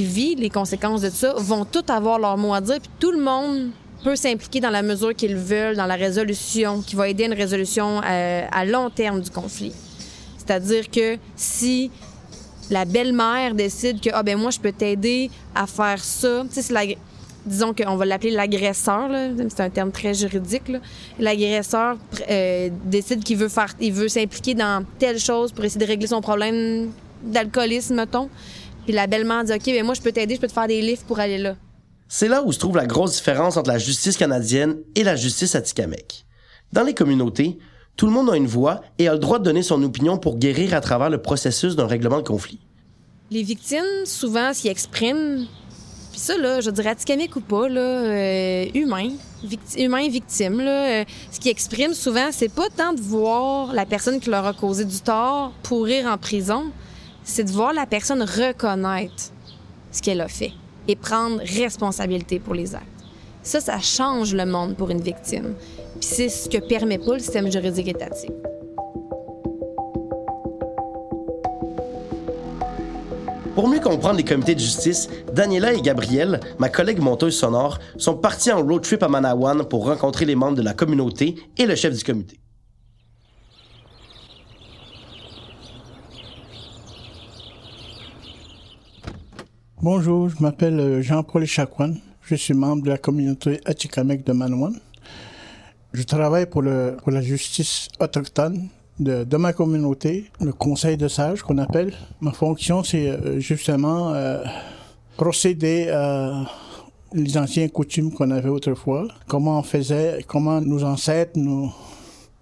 vit 0.04 0.34
les 0.34 0.50
conséquences 0.50 1.02
de 1.02 1.12
ça 1.12 1.36
vont 1.38 1.66
tout 1.66 1.86
avoir 1.90 2.18
leur 2.18 2.38
mot 2.38 2.56
à 2.56 2.62
dire, 2.62 2.80
puis 2.80 2.90
tout 3.00 3.12
le 3.12 3.22
monde 3.22 3.70
peut 4.04 4.16
s'impliquer 4.16 4.62
dans 4.62 4.72
la 4.72 4.82
mesure 4.82 5.14
qu'ils 5.14 5.36
veulent 5.36 5.76
dans 5.76 5.86
la 5.86 5.96
résolution, 5.96 6.82
qui 6.82 6.96
va 6.96 7.08
aider 7.08 7.26
à 7.26 7.28
une 7.28 7.34
résolution 7.34 8.02
euh, 8.04 8.48
à 8.52 8.66
long 8.66 8.90
terme 8.90 9.22
du 9.22 9.30
conflit. 9.30 9.74
C'est-à-dire 10.38 10.90
que 10.90 11.18
si 11.36 11.92
la 12.70 12.86
belle-mère 12.86 13.54
décide 13.56 14.02
que 14.02 14.10
ah 14.14 14.24
ben 14.24 14.38
moi 14.38 14.52
je 14.52 14.60
peux 14.60 14.72
t'aider 14.72 15.30
à 15.56 15.68
faire 15.68 16.04
ça, 16.04 16.44
tu 16.52 16.62
sais 16.62 16.98
disons 17.46 17.74
qu'on 17.74 17.96
va 17.96 18.06
l'appeler 18.06 18.32
l'agresseur, 18.32 19.10
c'est 19.50 19.60
un 19.60 19.70
terme 19.70 19.92
très 19.92 20.14
juridique. 20.14 20.72
L'agresseur 21.20 21.98
euh, 22.30 22.70
décide 22.86 23.24
qu'il 23.24 23.38
veut 23.38 23.50
faire, 23.50 23.74
il 23.80 23.94
veut 23.94 24.08
s'impliquer 24.08 24.54
dans 24.54 24.86
telle 24.98 25.20
chose 25.20 25.52
pour 25.52 25.66
essayer 25.66 25.86
de 25.86 25.90
régler 25.90 26.08
son 26.08 26.22
problème 26.22 26.92
d'alcoolisme, 27.22 27.96
mettons. 27.96 28.30
Puis 28.86 28.94
la 28.94 29.08
belle-mère 29.08 29.44
dit 29.44 29.54
OK, 29.54 29.66
ben 29.66 29.86
moi 29.86 29.94
je 29.94 30.02
peux 30.02 30.12
t'aider, 30.12 30.36
je 30.36 30.42
peux 30.42 30.48
te 30.48 30.54
faire 30.54 30.68
des 30.68 30.82
livres 30.82 31.04
pour 31.08 31.20
aller 31.20 31.38
là. 31.38 31.56
C'est 32.08 32.28
là 32.28 32.44
où 32.44 32.52
se 32.52 32.60
trouve 32.60 32.76
la 32.76 32.86
grosse 32.86 33.14
différence 33.14 33.58
entre 33.58 33.70
la 33.70 33.80
justice 33.80 34.18
canadienne 34.18 34.78
et 34.96 35.04
la 35.04 35.16
justice 35.16 35.56
atikamekw. 35.56 36.24
Dans 36.72 36.84
les 36.84 36.94
communautés, 36.94 37.58
tout 37.96 38.06
le 38.06 38.12
monde 38.12 38.30
a 38.30 38.38
une 38.38 38.48
voix 38.48 38.82
et 38.98 39.08
a 39.08 39.14
le 39.14 39.20
droit 39.20 39.40
de 39.40 39.44
donner 39.44 39.64
son 39.64 39.82
opinion 39.84 40.18
pour 40.18 40.38
guérir 40.38 40.74
à 40.74 40.82
travers 40.82 41.10
le 41.10 41.22
processus 41.22 41.76
d'un 41.76 41.88
règlement 41.88 42.18
de 42.18 42.28
conflit. 42.28 42.60
Les 43.32 43.44
victimes, 43.44 44.06
souvent, 44.06 44.54
s'y 44.54 44.68
expriment 44.68 45.48
puis 46.14 46.20
ça, 46.20 46.38
là, 46.38 46.62
je 46.62 46.70
dirais 46.70 46.92
Atikamekw 46.92 47.38
ou 47.38 47.42
pas, 47.42 47.68
là, 47.68 47.82
euh, 47.82 48.66
humain, 48.76 49.10
humain 49.76 50.08
victime, 50.08 50.62
là, 50.62 51.02
euh, 51.02 51.06
ce 51.32 51.40
qui 51.40 51.50
exprime 51.50 51.96
souvent, 51.96 52.30
c'est 52.32 52.54
pas 52.54 52.70
tant 52.70 52.94
de 52.94 53.02
voir 53.02 53.74
la 53.74 53.88
personne 53.88 54.20
qui 54.20 54.30
leur 54.30 54.46
a 54.46 54.54
causé 54.54 54.86
du 54.86 55.00
tort 55.00 55.54
pourrir 55.64 56.06
en 56.06 56.20
prison, 56.20 56.66
c'est 57.24 57.46
de 57.46 57.50
voir 57.50 57.74
la 57.74 57.88
personne 57.88 58.22
reconnaître 58.22 59.32
ce 59.92 60.04
qu'elle 60.04 60.22
a 60.22 60.28
fait 60.28 60.52
et 60.88 60.96
prendre 60.96 61.40
responsabilité 61.40 62.38
pour 62.40 62.54
les 62.54 62.76
actes. 62.76 62.93
Ça, 63.44 63.60
ça 63.60 63.78
change 63.80 64.34
le 64.34 64.46
monde 64.46 64.76
pour 64.78 64.90
une 64.90 65.02
victime. 65.02 65.56
Puis 66.00 66.10
c'est 66.10 66.30
ce 66.30 66.48
que 66.48 66.66
permet 66.66 66.98
pas 66.98 67.14
le 67.14 67.20
système 67.20 67.52
juridique 67.52 67.90
étatique. 67.90 68.32
Pour 73.54 73.68
mieux 73.68 73.82
comprendre 73.82 74.16
les 74.16 74.24
comités 74.24 74.56
de 74.56 74.60
justice, 74.60 75.10
Daniela 75.32 75.74
et 75.74 75.82
Gabrielle, 75.82 76.40
ma 76.58 76.70
collègue 76.70 77.00
monteuse 77.00 77.38
sonore, 77.38 77.80
sont 77.98 78.16
partis 78.16 78.52
en 78.52 78.64
road 78.64 78.82
trip 78.82 79.04
à 79.04 79.10
Manawan 79.10 79.66
pour 79.66 79.86
rencontrer 79.86 80.26
les 80.26 80.36
membres 80.36 80.58
de 80.58 80.64
la 80.64 80.74
communauté 80.74 81.36
et 81.58 81.66
le 81.66 81.76
chef 81.76 81.94
du 81.94 82.04
comité. 82.04 82.40
Bonjour, 89.82 90.30
je 90.30 90.42
m'appelle 90.42 90.80
euh, 90.80 91.02
Jean-Paul 91.02 91.46
Chakwan. 91.46 92.00
Je 92.26 92.36
suis 92.36 92.54
membre 92.54 92.84
de 92.84 92.90
la 92.90 92.98
communauté 92.98 93.60
Atikamek 93.66 94.26
de 94.26 94.32
Manawan. 94.32 94.74
Je 95.92 96.04
travaille 96.04 96.46
pour, 96.46 96.62
le, 96.62 96.96
pour 97.04 97.12
la 97.12 97.22
justice 97.22 97.90
autochtone 98.00 98.70
de, 98.98 99.36
ma 99.36 99.52
communauté, 99.52 100.32
le 100.40 100.54
conseil 100.54 100.96
de 100.96 101.10
sages 101.10 101.42
qu'on 101.42 101.58
appelle. 101.58 101.94
Ma 102.22 102.32
fonction, 102.32 102.82
c'est 102.82 103.10
euh, 103.10 103.40
justement 103.42 104.14
euh, 104.14 104.42
procéder 105.18 105.90
à 105.90 106.46
les 107.14 107.38
anciens 107.38 107.68
coutumes 107.68 108.14
qu'on 108.14 108.32
avait 108.32 108.50
autrefois, 108.50 109.06
comment 109.28 109.60
on 109.60 109.64
faisait, 109.64 110.24
comment 110.26 110.62
nos 110.62 110.84
ancêtres, 110.84 111.38
nos, 111.38 111.72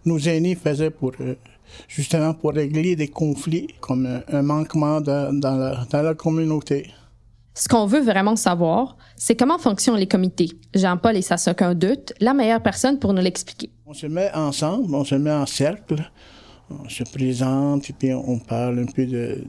nos 0.06 0.20
aînés 0.20 0.54
faisaient 0.54 0.92
pour 0.92 1.14
euh, 1.22 1.34
justement 1.88 2.36
pour 2.36 2.54
régler 2.54 2.96
des 2.96 3.08
conflits 3.08 3.68
comme 3.80 4.22
un 4.32 4.42
manquement 4.44 5.02
dans, 5.02 5.34
dans 5.34 6.02
la 6.04 6.14
communauté. 6.14 6.92
Ce 7.54 7.68
qu'on 7.68 7.86
veut 7.86 8.00
vraiment 8.00 8.36
savoir, 8.38 8.96
c'est 9.18 9.36
comment 9.36 9.58
fonctionnent 9.58 9.98
les 9.98 10.08
comités. 10.08 10.50
Jean-Paul 10.74 11.18
et 11.18 11.22
sans 11.22 11.48
aucun 11.50 11.76
doute, 11.76 12.14
la 12.22 12.34
meilleure 12.34 12.64
personne 12.64 12.98
pour 12.98 13.14
nous 13.14 13.22
l'expliquer. 13.22 13.70
On 13.86 13.94
se 13.94 14.08
met 14.08 14.32
ensemble, 14.34 14.96
on 14.96 15.04
se 15.04 15.16
met 15.16 15.32
en 15.32 15.46
cercle, 15.46 16.10
on 16.70 16.88
se 16.88 17.04
présente 17.04 17.90
et 17.90 17.94
puis 17.94 18.14
on 18.14 18.40
parle 18.40 18.80
un 18.80 18.86
peu 18.86 19.06
de, 19.06 19.44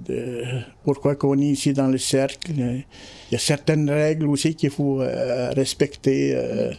pourquoi 0.82 1.14
qu'on 1.14 1.38
est 1.38 1.46
ici 1.46 1.72
dans 1.72 1.86
le 1.86 1.98
cercle. 1.98 2.50
Il 2.50 2.84
y 3.30 3.36
a 3.36 3.38
certaines 3.38 3.88
règles 3.88 4.26
aussi 4.26 4.56
qu'il 4.56 4.70
faut 4.70 5.00
euh, 5.00 5.50
respecter. 5.50 6.34
Euh, 6.34 6.72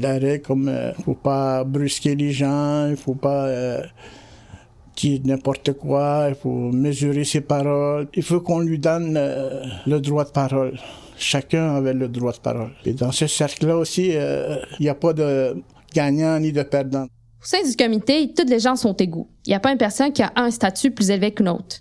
la 0.00 0.14
règle 0.14 0.42
comme 0.42 0.64
il 0.64 0.70
euh, 0.70 0.92
faut 1.04 1.14
pas 1.14 1.62
brusquer 1.62 2.14
les 2.16 2.32
gens, 2.32 2.88
il 2.88 2.96
faut 2.96 3.14
pas 3.14 3.78
dire 4.96 5.20
n'importe 5.24 5.72
quoi, 5.74 6.26
il 6.28 6.34
faut 6.34 6.72
mesurer 6.72 7.24
ses 7.24 7.42
paroles. 7.42 8.08
Il 8.14 8.22
faut 8.22 8.40
qu'on 8.40 8.60
lui 8.60 8.78
donne 8.78 9.14
le 9.86 9.98
droit 10.00 10.24
de 10.24 10.30
parole. 10.30 10.78
Chacun 11.18 11.76
avait 11.76 11.94
le 11.94 12.08
droit 12.08 12.32
de 12.32 12.38
parole. 12.38 12.70
Et 12.84 12.92
dans 12.92 13.12
ce 13.12 13.26
cercle-là 13.26 13.76
aussi, 13.76 14.08
il 14.08 14.80
n'y 14.80 14.88
a 14.88 14.94
pas 14.94 15.12
de 15.12 15.56
gagnant 15.94 16.38
ni 16.40 16.52
de 16.52 16.62
perdant. 16.62 17.04
Au 17.04 17.44
sein 17.44 17.62
du 17.62 17.76
comité, 17.76 18.32
toutes 18.36 18.50
les 18.50 18.58
gens 18.58 18.76
sont 18.76 18.94
égaux. 18.94 19.28
Il 19.46 19.50
n'y 19.50 19.54
a 19.54 19.60
pas 19.60 19.70
une 19.70 19.78
personne 19.78 20.12
qui 20.12 20.22
a 20.22 20.32
un 20.36 20.50
statut 20.50 20.90
plus 20.90 21.10
élevé 21.10 21.32
qu'une 21.32 21.48
autre. 21.48 21.76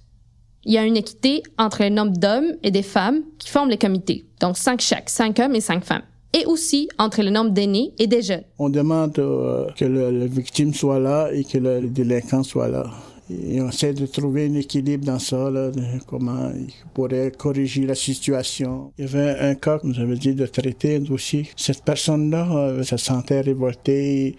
Il 0.63 0.73
y 0.73 0.77
a 0.77 0.83
une 0.83 0.97
équité 0.97 1.43
entre 1.57 1.81
un 1.81 1.89
nombre 1.89 2.17
d'hommes 2.17 2.53
et 2.63 2.71
des 2.71 2.81
femmes 2.83 3.21
qui 3.39 3.49
forment 3.49 3.69
les 3.69 3.77
comités. 3.77 4.25
Donc 4.39 4.57
cinq 4.57 4.81
chaque, 4.81 5.09
cinq 5.09 5.39
hommes 5.39 5.55
et 5.55 5.61
cinq 5.61 5.83
femmes. 5.83 6.03
Et 6.37 6.45
aussi 6.45 6.89
entre 6.97 7.21
le 7.23 7.29
nombre 7.29 7.51
d'aînés 7.51 7.93
et 7.97 8.07
des 8.07 8.21
jeunes. 8.21 8.43
On 8.59 8.69
demande 8.69 9.17
euh, 9.19 9.67
que 9.77 9.85
la 9.85 10.25
victime 10.25 10.73
soit 10.73 10.99
là 10.99 11.29
et 11.31 11.45
que 11.45 11.57
le 11.57 11.87
délinquant 11.87 12.43
soit 12.43 12.67
là. 12.67 12.85
Et 13.29 13.59
on 13.61 13.69
essaie 13.69 13.93
de 13.93 14.05
trouver 14.05 14.47
un 14.47 14.53
équilibre 14.55 15.05
dans 15.05 15.17
ça, 15.17 15.49
là, 15.49 15.71
comment 16.05 16.51
il 16.55 16.67
pourrait 16.93 17.31
corriger 17.31 17.85
la 17.87 17.95
situation. 17.95 18.91
Il 18.99 19.05
y 19.05 19.07
avait 19.07 19.39
un 19.39 19.55
cas, 19.55 19.79
comme 19.79 19.95
j'avais 19.95 20.15
dit, 20.15 20.35
de 20.35 20.45
traiter 20.45 20.97
un 20.97 20.99
dossier. 20.99 21.49
Cette 21.55 21.83
personne-là 21.83 22.47
euh, 22.51 22.83
se 22.83 22.97
sentait 22.97 23.41
révoltée 23.41 24.35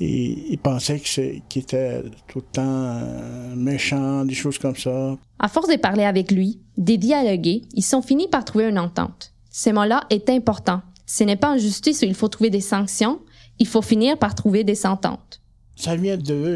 il 0.00 0.58
pensait 0.58 0.98
qu'il 0.98 1.62
était 1.62 2.02
tout 2.26 2.38
le 2.38 2.52
temps 2.52 2.62
euh, 2.64 3.54
méchant, 3.54 4.24
des 4.24 4.34
choses 4.34 4.58
comme 4.58 4.76
ça. 4.76 5.16
À 5.38 5.48
force 5.48 5.68
de 5.68 5.76
parler 5.76 6.04
avec 6.04 6.30
lui, 6.30 6.60
de 6.78 6.96
dialoguer, 6.96 7.62
ils 7.74 7.82
sont 7.82 8.02
finis 8.02 8.28
par 8.28 8.44
trouver 8.44 8.68
une 8.68 8.78
entente. 8.78 9.32
Ce 9.50 9.70
mot-là 9.70 10.04
est 10.10 10.30
important. 10.30 10.80
Ce 11.12 11.24
n'est 11.24 11.34
pas 11.34 11.50
en 11.54 11.58
justice 11.58 12.02
où 12.02 12.04
il 12.04 12.14
faut 12.14 12.28
trouver 12.28 12.50
des 12.50 12.60
sanctions, 12.60 13.18
il 13.58 13.66
faut 13.66 13.82
finir 13.82 14.16
par 14.16 14.36
trouver 14.36 14.62
des 14.62 14.86
ententes. 14.86 15.40
Ça 15.74 15.96
vient 15.96 16.16
de 16.16 16.34
eux, 16.34 16.54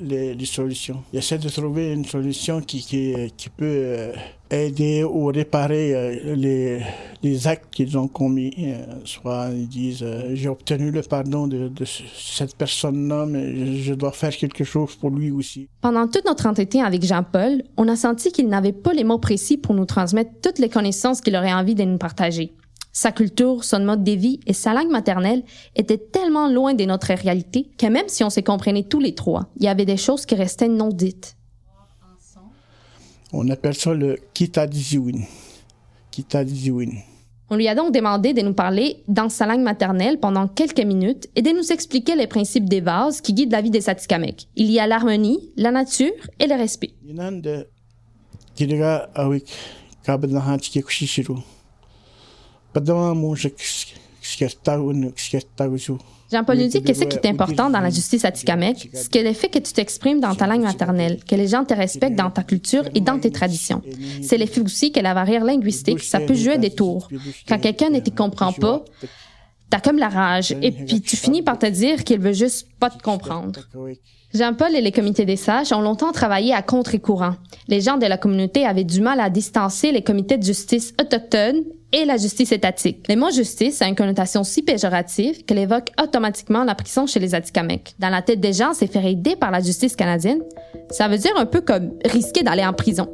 les, 0.00 0.32
les, 0.32 0.44
solutions. 0.46 1.02
Ils 1.12 1.18
essaient 1.18 1.36
de 1.36 1.50
trouver 1.50 1.92
une 1.92 2.06
solution 2.06 2.62
qui, 2.62 2.80
qui, 2.80 3.14
qui 3.36 3.50
peut 3.50 3.66
euh, 3.66 4.12
aider 4.50 5.04
ou 5.04 5.26
réparer 5.26 5.94
euh, 5.94 6.34
les, 6.34 6.80
les 7.22 7.46
actes 7.46 7.74
qu'ils 7.74 7.98
ont 7.98 8.08
commis. 8.08 8.54
Euh, 8.58 8.86
soit 9.04 9.48
ils 9.52 9.68
disent 9.68 10.06
j'ai 10.32 10.48
obtenu 10.48 10.90
le 10.90 11.02
pardon 11.02 11.46
de, 11.46 11.68
de 11.68 11.84
cette 11.84 12.56
personne-là, 12.56 13.26
mais 13.26 13.76
je 13.82 13.92
dois 13.92 14.12
faire 14.12 14.34
quelque 14.34 14.64
chose 14.64 14.94
pour 14.94 15.10
lui 15.10 15.30
aussi. 15.30 15.68
Pendant 15.82 16.08
tout 16.08 16.22
notre 16.24 16.46
entretien 16.46 16.86
avec 16.86 17.04
Jean-Paul, 17.04 17.64
on 17.76 17.86
a 17.86 17.96
senti 17.96 18.32
qu'il 18.32 18.48
n'avait 18.48 18.72
pas 18.72 18.94
les 18.94 19.04
mots 19.04 19.18
précis 19.18 19.58
pour 19.58 19.74
nous 19.74 19.84
transmettre 19.84 20.30
toutes 20.42 20.58
les 20.58 20.70
connaissances 20.70 21.20
qu'il 21.20 21.36
aurait 21.36 21.52
envie 21.52 21.74
de 21.74 21.84
nous 21.84 21.98
partager. 21.98 22.54
Sa 22.92 23.12
culture, 23.12 23.62
son 23.62 23.80
mode 23.80 24.02
de 24.02 24.12
vie 24.12 24.40
et 24.46 24.52
sa 24.52 24.74
langue 24.74 24.90
maternelle 24.90 25.44
étaient 25.76 25.98
tellement 25.98 26.48
loin 26.48 26.74
de 26.74 26.84
notre 26.84 27.14
réalité 27.14 27.70
que 27.78 27.86
même 27.86 28.08
si 28.08 28.24
on 28.24 28.30
se 28.30 28.40
comprenait 28.40 28.82
tous 28.82 29.00
les 29.00 29.14
trois, 29.14 29.48
il 29.56 29.64
y 29.64 29.68
avait 29.68 29.84
des 29.84 29.96
choses 29.96 30.26
qui 30.26 30.34
restaient 30.34 30.68
non 30.68 30.88
dites. 30.88 31.36
On 33.32 33.48
appelle 33.48 33.74
ça 33.74 33.94
le. 33.94 34.18
Kitadiziwin. 34.34 35.22
On 37.48 37.56
lui 37.56 37.68
a 37.68 37.74
donc 37.74 37.92
demandé 37.92 38.32
de 38.32 38.42
nous 38.42 38.54
parler 38.54 39.02
dans 39.08 39.28
sa 39.28 39.46
langue 39.46 39.62
maternelle 39.62 40.18
pendant 40.18 40.48
quelques 40.48 40.84
minutes 40.84 41.28
et 41.36 41.42
de 41.42 41.50
nous 41.50 41.72
expliquer 41.72 42.14
les 42.14 42.26
principes 42.26 42.68
des 42.68 42.80
vases 42.80 43.20
qui 43.20 43.32
guident 43.32 43.52
la 43.52 43.60
vie 43.60 43.70
des 43.70 43.80
Satikamek. 43.80 44.46
Il 44.56 44.70
y 44.70 44.78
a 44.78 44.86
l'harmonie, 44.86 45.50
la 45.56 45.70
nature 45.70 46.12
et 46.38 46.46
le 46.46 46.54
respect. 46.54 46.92
Jean-Paul 56.30 56.58
nous 56.58 56.68
dit 56.68 56.82
que 56.82 56.94
ce 56.94 57.04
qui 57.04 57.16
est 57.16 57.26
important 57.26 57.70
dans 57.70 57.80
la 57.80 57.90
justice 57.90 58.24
atikamekw, 58.24 58.88
c'est 58.92 59.22
le 59.22 59.32
fait 59.32 59.48
que 59.48 59.58
tu 59.58 59.72
t'exprimes 59.72 60.20
dans 60.20 60.34
ta 60.34 60.46
langue 60.46 60.62
maternelle, 60.62 61.18
que 61.24 61.34
les 61.34 61.48
gens 61.48 61.64
te 61.64 61.74
respectent 61.74 62.16
dans 62.16 62.30
ta 62.30 62.44
culture 62.44 62.84
et 62.94 63.00
dans 63.00 63.18
tes 63.18 63.32
traditions. 63.32 63.82
C'est 64.22 64.38
le 64.38 64.46
fait 64.46 64.60
aussi 64.60 64.92
que 64.92 65.00
la 65.00 65.14
barrière 65.14 65.44
linguistique, 65.44 66.00
ça 66.00 66.20
peut 66.20 66.34
jouer 66.34 66.58
des 66.58 66.70
tours. 66.70 67.08
Quand 67.48 67.58
quelqu'un 67.58 67.90
ne 67.90 67.98
te 67.98 68.10
comprend 68.10 68.52
pas, 68.52 68.84
t'as 69.70 69.80
comme 69.80 69.98
la 69.98 70.08
rage, 70.08 70.54
et 70.62 70.70
puis 70.70 71.00
tu 71.00 71.16
finis 71.16 71.42
par 71.42 71.58
te 71.58 71.66
dire 71.66 72.04
qu'il 72.04 72.20
veut 72.20 72.32
juste 72.32 72.68
pas 72.78 72.90
te 72.90 73.02
comprendre. 73.02 73.68
Jean-Paul 74.32 74.76
et 74.76 74.80
les 74.80 74.92
comités 74.92 75.24
des 75.24 75.36
sages 75.36 75.72
ont 75.72 75.80
longtemps 75.80 76.12
travaillé 76.12 76.54
à 76.54 76.62
contre-courant. 76.62 77.34
Les 77.66 77.80
gens 77.80 77.96
de 77.96 78.06
la 78.06 78.16
communauté 78.16 78.64
avaient 78.64 78.84
du 78.84 79.00
mal 79.00 79.18
à 79.18 79.30
distancer 79.30 79.90
les 79.90 80.02
comités 80.02 80.38
de 80.38 80.44
justice 80.44 80.94
autochtones 81.00 81.64
et 81.92 82.04
la 82.04 82.16
justice 82.16 82.52
étatique. 82.52 83.06
Le 83.08 83.16
mot 83.16 83.30
justice 83.30 83.82
a 83.82 83.88
une 83.88 83.94
connotation 83.94 84.44
si 84.44 84.62
péjorative 84.62 85.44
qu'elle 85.44 85.58
évoque 85.58 85.90
automatiquement 86.00 86.64
la 86.64 86.74
prison 86.74 87.06
chez 87.06 87.20
les 87.20 87.34
Atikamekw. 87.34 87.94
Dans 87.98 88.10
la 88.10 88.22
tête 88.22 88.40
des 88.40 88.52
gens, 88.52 88.72
c'est 88.74 88.86
faire 88.86 89.04
aider 89.04 89.36
par 89.36 89.50
la 89.50 89.60
justice 89.60 89.96
canadienne. 89.96 90.40
Ça 90.90 91.08
veut 91.08 91.18
dire 91.18 91.32
un 91.36 91.46
peu 91.46 91.60
comme 91.60 91.92
risquer 92.04 92.42
d'aller 92.42 92.64
en 92.64 92.72
prison. 92.72 93.08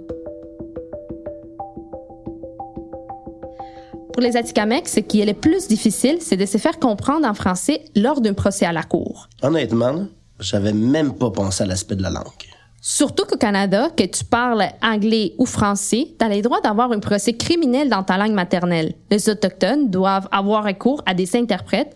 Pour 4.12 4.23
les 4.23 4.37
Atikamekw, 4.37 4.87
ce 4.87 5.00
qui 5.00 5.21
est 5.21 5.26
le 5.26 5.35
plus 5.35 5.68
difficile, 5.68 6.18
c'est 6.21 6.38
de 6.38 6.47
se 6.47 6.56
faire 6.56 6.78
comprendre 6.78 7.26
en 7.26 7.35
français 7.35 7.83
lors 7.95 8.21
d'un 8.21 8.33
procès 8.33 8.64
à 8.64 8.73
la 8.73 8.83
cour. 8.83 9.28
Honnêtement, 9.42 10.06
j'avais 10.40 10.73
même 10.73 11.14
pas 11.14 11.30
pensé 11.30 11.64
à 11.64 11.66
l'aspect 11.66 11.97
de 11.97 12.02
la 12.02 12.11
langue. 12.11 12.55
Surtout 12.88 13.25
qu'au 13.25 13.37
Canada, 13.37 13.88
que 13.97 14.05
tu 14.05 14.25
parles 14.25 14.62
anglais 14.81 15.35
ou 15.38 15.45
français, 15.45 16.14
tu 16.16 16.25
as 16.25 16.28
le 16.28 16.40
droit 16.40 16.61
d'avoir 16.61 16.93
un 16.93 17.00
procès 17.00 17.33
criminel 17.33 17.88
dans 17.88 18.05
ta 18.05 18.16
langue 18.16 18.31
maternelle. 18.31 18.95
Les 19.11 19.28
Autochtones 19.28 19.90
doivent 19.90 20.28
avoir 20.31 20.62
recours 20.62 21.02
à 21.05 21.12
des 21.12 21.35
interprètes 21.35 21.93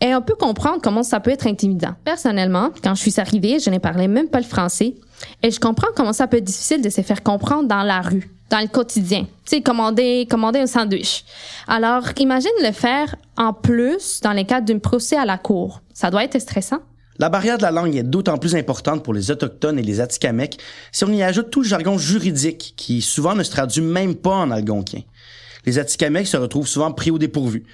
et 0.00 0.14
on 0.14 0.22
peut 0.22 0.36
comprendre 0.36 0.78
comment 0.82 1.02
ça 1.02 1.20
peut 1.20 1.30
être 1.30 1.46
intimidant. 1.46 1.94
Personnellement, 2.06 2.70
quand 2.82 2.94
je 2.94 3.02
suis 3.02 3.20
arrivée, 3.20 3.58
je 3.58 3.68
ne 3.68 3.76
parlais 3.76 4.08
même 4.08 4.28
pas 4.28 4.38
le 4.38 4.46
français 4.46 4.94
et 5.42 5.50
je 5.50 5.60
comprends 5.60 5.88
comment 5.94 6.14
ça 6.14 6.26
peut 6.26 6.38
être 6.38 6.44
difficile 6.44 6.80
de 6.80 6.88
se 6.88 7.02
faire 7.02 7.22
comprendre 7.22 7.68
dans 7.68 7.82
la 7.82 8.00
rue, 8.00 8.30
dans 8.48 8.60
le 8.60 8.68
quotidien. 8.68 9.24
Tu 9.44 9.56
sais, 9.56 9.60
commander, 9.60 10.26
commander 10.30 10.60
un 10.60 10.66
sandwich. 10.66 11.22
Alors, 11.68 12.04
imagine 12.16 12.50
le 12.62 12.72
faire 12.72 13.14
en 13.36 13.52
plus 13.52 14.20
dans 14.22 14.32
le 14.32 14.44
cadre 14.44 14.66
d'un 14.66 14.78
procès 14.78 15.18
à 15.18 15.26
la 15.26 15.36
cour. 15.36 15.82
Ça 15.92 16.10
doit 16.10 16.24
être 16.24 16.38
stressant. 16.40 16.78
La 17.20 17.28
barrière 17.28 17.58
de 17.58 17.62
la 17.64 17.70
langue 17.70 17.94
est 17.96 18.02
d'autant 18.02 18.38
plus 18.38 18.54
importante 18.54 19.04
pour 19.04 19.12
les 19.12 19.30
Autochtones 19.30 19.78
et 19.78 19.82
les 19.82 20.00
Atikamekw 20.00 20.56
si 20.90 21.04
on 21.04 21.12
y 21.12 21.22
ajoute 21.22 21.50
tout 21.50 21.60
le 21.60 21.68
jargon 21.68 21.98
juridique 21.98 22.72
qui 22.78 23.02
souvent 23.02 23.34
ne 23.34 23.42
se 23.42 23.50
traduit 23.50 23.82
même 23.82 24.14
pas 24.14 24.36
en 24.36 24.50
algonquin. 24.50 25.00
Les 25.66 25.78
Atikamekw 25.78 26.24
se 26.24 26.38
retrouvent 26.38 26.66
souvent 26.66 26.92
pris 26.92 27.10
au 27.10 27.18
dépourvu, 27.18 27.64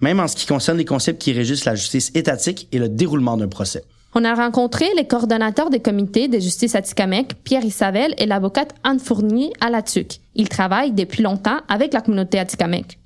même 0.00 0.20
en 0.20 0.26
ce 0.26 0.36
qui 0.36 0.46
concerne 0.46 0.78
les 0.78 0.86
concepts 0.86 1.20
qui 1.20 1.34
régissent 1.34 1.66
la 1.66 1.74
justice 1.74 2.12
étatique 2.14 2.66
et 2.72 2.78
le 2.78 2.88
déroulement 2.88 3.36
d'un 3.36 3.46
procès. 3.46 3.84
On 4.14 4.24
a 4.24 4.34
rencontré 4.34 4.86
les 4.96 5.06
coordonnateurs 5.06 5.68
des 5.68 5.80
comités 5.80 6.26
de 6.26 6.38
justice 6.38 6.74
Atikamekw, 6.74 7.34
Pierre 7.44 7.66
Isabelle 7.66 8.14
et 8.16 8.24
l'avocate 8.24 8.74
Anne 8.84 9.00
Fournier 9.00 9.52
à 9.60 9.68
la 9.68 9.82
TUC. 9.82 10.18
Ils 10.34 10.48
travaillent 10.48 10.92
depuis 10.92 11.22
longtemps 11.22 11.60
avec 11.68 11.92
la 11.92 12.00
communauté 12.00 12.38
Atikamekw. 12.38 12.96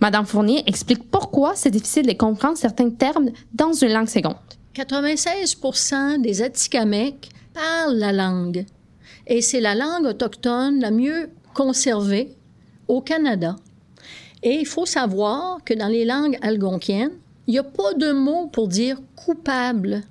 Madame 0.00 0.26
Fournier 0.26 0.64
explique 0.66 1.08
pourquoi 1.12 1.52
c'est 1.54 1.70
difficile 1.70 2.08
de 2.08 2.12
comprendre 2.14 2.58
certains 2.58 2.90
termes 2.90 3.30
dans 3.52 3.72
une 3.72 3.92
langue 3.92 4.08
seconde. 4.08 4.34
96% 4.74 6.20
des 6.20 6.42
Atikamekw 6.42 7.28
parlent 7.52 7.96
la 7.96 8.12
langue. 8.12 8.64
Et 9.26 9.40
c'est 9.40 9.60
la 9.60 9.74
langue 9.74 10.06
autochtone 10.06 10.80
la 10.80 10.90
mieux 10.90 11.30
conservée 11.54 12.34
au 12.88 13.00
Canada. 13.00 13.56
Et 14.42 14.56
il 14.56 14.66
faut 14.66 14.84
savoir 14.84 15.62
que 15.64 15.74
dans 15.74 15.88
les 15.88 16.04
langues 16.04 16.38
algonquiennes, 16.42 17.12
il 17.46 17.52
n'y 17.52 17.58
a 17.58 17.64
pas 17.64 17.94
de 17.94 18.12
mot 18.12 18.48
pour 18.48 18.68
dire 18.68 19.00
coupable. 19.16 20.02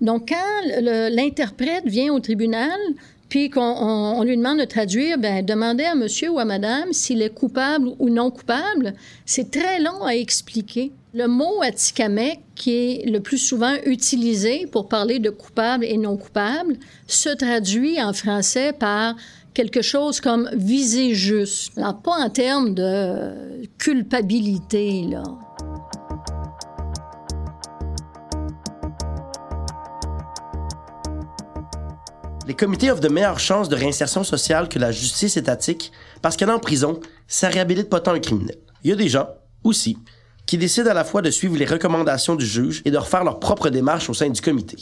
Donc, 0.00 0.30
quand 0.30 0.80
l'interprète 1.10 1.86
vient 1.86 2.12
au 2.12 2.20
tribunal, 2.20 2.78
puis 3.28 3.50
qu'on 3.50 4.22
lui 4.22 4.36
demande 4.36 4.60
de 4.60 4.64
traduire, 4.64 5.18
ben, 5.18 5.44
demandez 5.44 5.84
à 5.84 5.94
monsieur 5.94 6.30
ou 6.30 6.38
à 6.38 6.44
madame 6.44 6.92
s'il 6.92 7.22
est 7.22 7.34
coupable 7.34 7.90
ou 7.98 8.08
non 8.08 8.30
coupable. 8.30 8.94
C'est 9.24 9.50
très 9.50 9.80
long 9.80 10.04
à 10.04 10.14
expliquer. 10.14 10.92
Le 11.18 11.28
mot 11.28 11.62
Atikamek, 11.62 12.42
qui 12.54 12.72
est 12.74 13.06
le 13.06 13.20
plus 13.20 13.38
souvent 13.38 13.74
utilisé 13.86 14.66
pour 14.66 14.86
parler 14.86 15.18
de 15.18 15.30
coupable 15.30 15.86
et 15.86 15.96
non 15.96 16.18
coupable, 16.18 16.76
se 17.06 17.30
traduit 17.30 18.02
en 18.02 18.12
français 18.12 18.74
par 18.74 19.16
quelque 19.54 19.80
chose 19.80 20.20
comme 20.20 20.50
viser 20.52 21.14
juste. 21.14 21.78
Alors, 21.78 22.02
pas 22.02 22.18
en 22.18 22.28
termes 22.28 22.74
de 22.74 23.66
culpabilité, 23.78 25.06
là. 25.10 25.22
Les 32.46 32.52
comités 32.52 32.90
offrent 32.90 33.00
de 33.00 33.08
meilleures 33.08 33.40
chances 33.40 33.70
de 33.70 33.76
réinsertion 33.76 34.22
sociale 34.22 34.68
que 34.68 34.78
la 34.78 34.92
justice 34.92 35.38
étatique 35.38 35.92
parce 36.20 36.36
qu'aller 36.36 36.52
en 36.52 36.58
prison, 36.58 37.00
ça 37.26 37.48
réhabilite 37.48 37.88
pas 37.88 38.00
tant 38.00 38.12
un 38.12 38.20
criminel. 38.20 38.58
Il 38.84 38.90
y 38.90 38.92
a 38.92 38.96
des 38.96 39.08
gens, 39.08 39.28
aussi, 39.64 39.96
qui 40.46 40.58
décident 40.58 40.90
à 40.90 40.94
la 40.94 41.04
fois 41.04 41.22
de 41.22 41.30
suivre 41.30 41.56
les 41.56 41.64
recommandations 41.64 42.36
du 42.36 42.46
juge 42.46 42.82
et 42.84 42.90
de 42.90 42.98
refaire 42.98 43.24
leur 43.24 43.40
propre 43.40 43.68
démarche 43.68 44.08
au 44.08 44.14
sein 44.14 44.30
du 44.30 44.40
comité. 44.40 44.76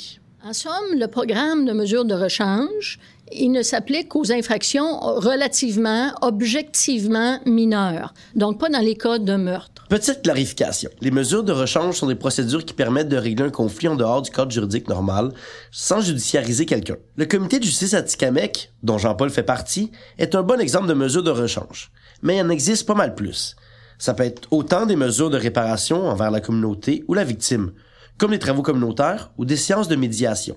En 0.46 0.52
somme, 0.52 0.98
le 0.98 1.06
programme 1.06 1.64
de 1.64 1.72
mesures 1.72 2.04
de 2.04 2.12
rechange, 2.12 2.98
il 3.32 3.50
ne 3.50 3.62
s'applique 3.62 4.10
qu'aux 4.10 4.30
infractions 4.30 5.00
relativement, 5.00 6.12
objectivement 6.20 7.40
mineures, 7.46 8.12
donc 8.34 8.60
pas 8.60 8.68
dans 8.68 8.80
les 8.80 8.94
cas 8.94 9.18
de 9.18 9.36
meurtre. 9.36 9.86
Petite 9.88 10.22
clarification. 10.22 10.90
Les 11.00 11.10
mesures 11.10 11.44
de 11.44 11.52
rechange 11.52 11.96
sont 11.96 12.08
des 12.08 12.14
procédures 12.14 12.64
qui 12.64 12.74
permettent 12.74 13.08
de 13.08 13.16
régler 13.16 13.46
un 13.46 13.50
conflit 13.50 13.88
en 13.88 13.96
dehors 13.96 14.20
du 14.20 14.30
cadre 14.30 14.50
juridique 14.50 14.88
normal, 14.88 15.32
sans 15.70 16.02
judiciariser 16.02 16.66
quelqu'un. 16.66 16.96
Le 17.16 17.24
comité 17.24 17.58
de 17.58 17.64
justice 17.64 17.94
à 17.94 18.02
Tikamek, 18.02 18.70
dont 18.82 18.98
Jean-Paul 18.98 19.30
fait 19.30 19.42
partie, 19.42 19.90
est 20.18 20.34
un 20.34 20.42
bon 20.42 20.60
exemple 20.60 20.88
de 20.88 20.94
mesures 20.94 21.22
de 21.22 21.30
rechange. 21.30 21.90
Mais 22.22 22.36
il 22.36 22.42
en 22.42 22.50
existe 22.50 22.86
pas 22.86 22.94
mal 22.94 23.14
plus. 23.14 23.56
Ça 24.04 24.12
peut 24.12 24.24
être 24.24 24.48
autant 24.50 24.84
des 24.84 24.96
mesures 24.96 25.30
de 25.30 25.38
réparation 25.38 26.06
envers 26.08 26.30
la 26.30 26.42
communauté 26.42 27.04
ou 27.08 27.14
la 27.14 27.24
victime, 27.24 27.72
comme 28.18 28.32
des 28.32 28.38
travaux 28.38 28.60
communautaires 28.60 29.32
ou 29.38 29.46
des 29.46 29.56
séances 29.56 29.88
de 29.88 29.96
médiation. 29.96 30.56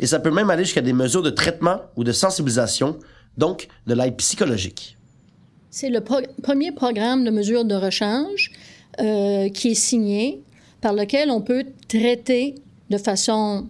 Et 0.00 0.08
ça 0.08 0.18
peut 0.18 0.32
même 0.32 0.50
aller 0.50 0.64
jusqu'à 0.64 0.80
des 0.80 0.92
mesures 0.92 1.22
de 1.22 1.30
traitement 1.30 1.82
ou 1.94 2.02
de 2.02 2.10
sensibilisation, 2.10 2.98
donc 3.38 3.68
de 3.86 3.94
l'aide 3.94 4.16
psychologique. 4.16 4.98
C'est 5.70 5.90
le 5.90 6.00
premier 6.00 6.72
programme 6.72 7.22
de 7.22 7.30
mesures 7.30 7.64
de 7.64 7.76
rechange 7.76 8.50
euh, 8.98 9.48
qui 9.50 9.68
est 9.68 9.74
signé, 9.74 10.42
par 10.80 10.92
lequel 10.92 11.30
on 11.30 11.40
peut 11.40 11.66
traiter 11.86 12.56
de 12.90 12.98
façon 12.98 13.68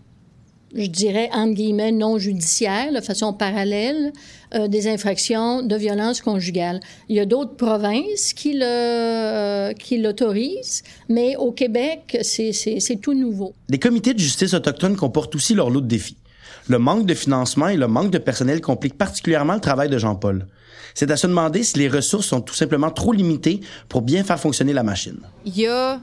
je 0.75 0.87
dirais, 0.87 1.29
entre 1.33 1.55
guillemets, 1.55 1.93
non 1.93 2.19
judiciaire, 2.19 2.93
de 2.93 3.01
façon 3.01 3.33
parallèle, 3.33 4.13
euh, 4.55 4.69
des 4.69 4.89
infractions 4.89 5.63
de 5.63 5.77
violence 5.77 6.21
conjugale. 6.21 6.81
Il 7.09 7.17
y 7.17 7.21
a 7.21 7.27
d'autres 7.27 7.57
provinces 7.57 8.33
qui 8.33 8.55
le 8.55 8.63
euh, 8.65 9.73
qui 9.73 9.99
l'autorisent, 9.99 10.83
mais 11.09 11.37
au 11.37 11.53
Québec, 11.53 12.19
c'est 12.23 13.01
tout 13.01 13.15
nouveau. 13.15 13.55
Les 13.69 13.79
comités 13.79 14.15
de 14.15 14.19
justice 14.19 14.55
autochtone 14.55 14.97
comportent 14.97 15.35
aussi 15.35 15.55
leur 15.55 15.71
lot 15.71 15.81
de 15.81 15.87
défis. 15.87 16.17
Le 16.69 16.79
manque 16.79 17.07
de 17.07 17.15
financement 17.15 17.69
et 17.69 17.77
le 17.77 17.89
manque 17.89 18.11
de 18.11 18.19
personnel 18.19 18.61
compliquent 18.61 18.99
particulièrement 18.99 19.55
le 19.55 19.61
travail 19.61 19.89
de 19.89 19.99
Jean-Paul. 19.99 20.47
C'est 20.95 21.11
à 21.11 21.17
se 21.17 21.27
demander 21.27 21.63
si 21.63 21.79
les 21.79 21.89
ressources 21.89 22.27
sont 22.27 22.41
tout 22.41 22.55
simplement 22.55 22.91
trop 22.91 23.13
limitées 23.13 23.61
pour 23.89 24.03
bien 24.03 24.23
faire 24.25 24.39
fonctionner 24.39 24.73
la 24.73 24.83
machine. 24.83 25.19
Il 25.45 25.57
y 25.57 25.67
a 25.67 26.01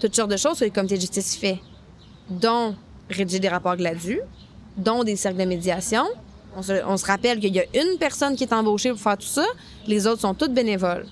toutes 0.00 0.14
sortes 0.14 0.30
de 0.30 0.36
choses 0.36 0.58
que 0.58 0.64
le 0.64 0.70
comité 0.70 0.96
de 0.96 1.00
justice 1.00 1.36
fait, 1.36 1.58
dont 2.28 2.74
rédiger 3.10 3.38
des 3.38 3.48
rapports 3.48 3.76
gladus, 3.76 4.20
dont 4.76 5.04
des 5.04 5.16
cercles 5.16 5.38
de 5.38 5.44
médiation. 5.44 6.04
On 6.56 6.62
se, 6.62 7.06
rappelle 7.06 7.38
qu'il 7.38 7.54
y 7.54 7.60
a 7.60 7.64
une 7.74 7.98
personne 7.98 8.34
qui 8.34 8.42
est 8.42 8.52
embauchée 8.52 8.90
pour 8.90 8.98
faire 8.98 9.16
tout 9.16 9.26
ça, 9.26 9.46
les 9.86 10.06
autres 10.06 10.22
sont 10.22 10.34
toutes 10.34 10.52
bénévoles. 10.52 11.06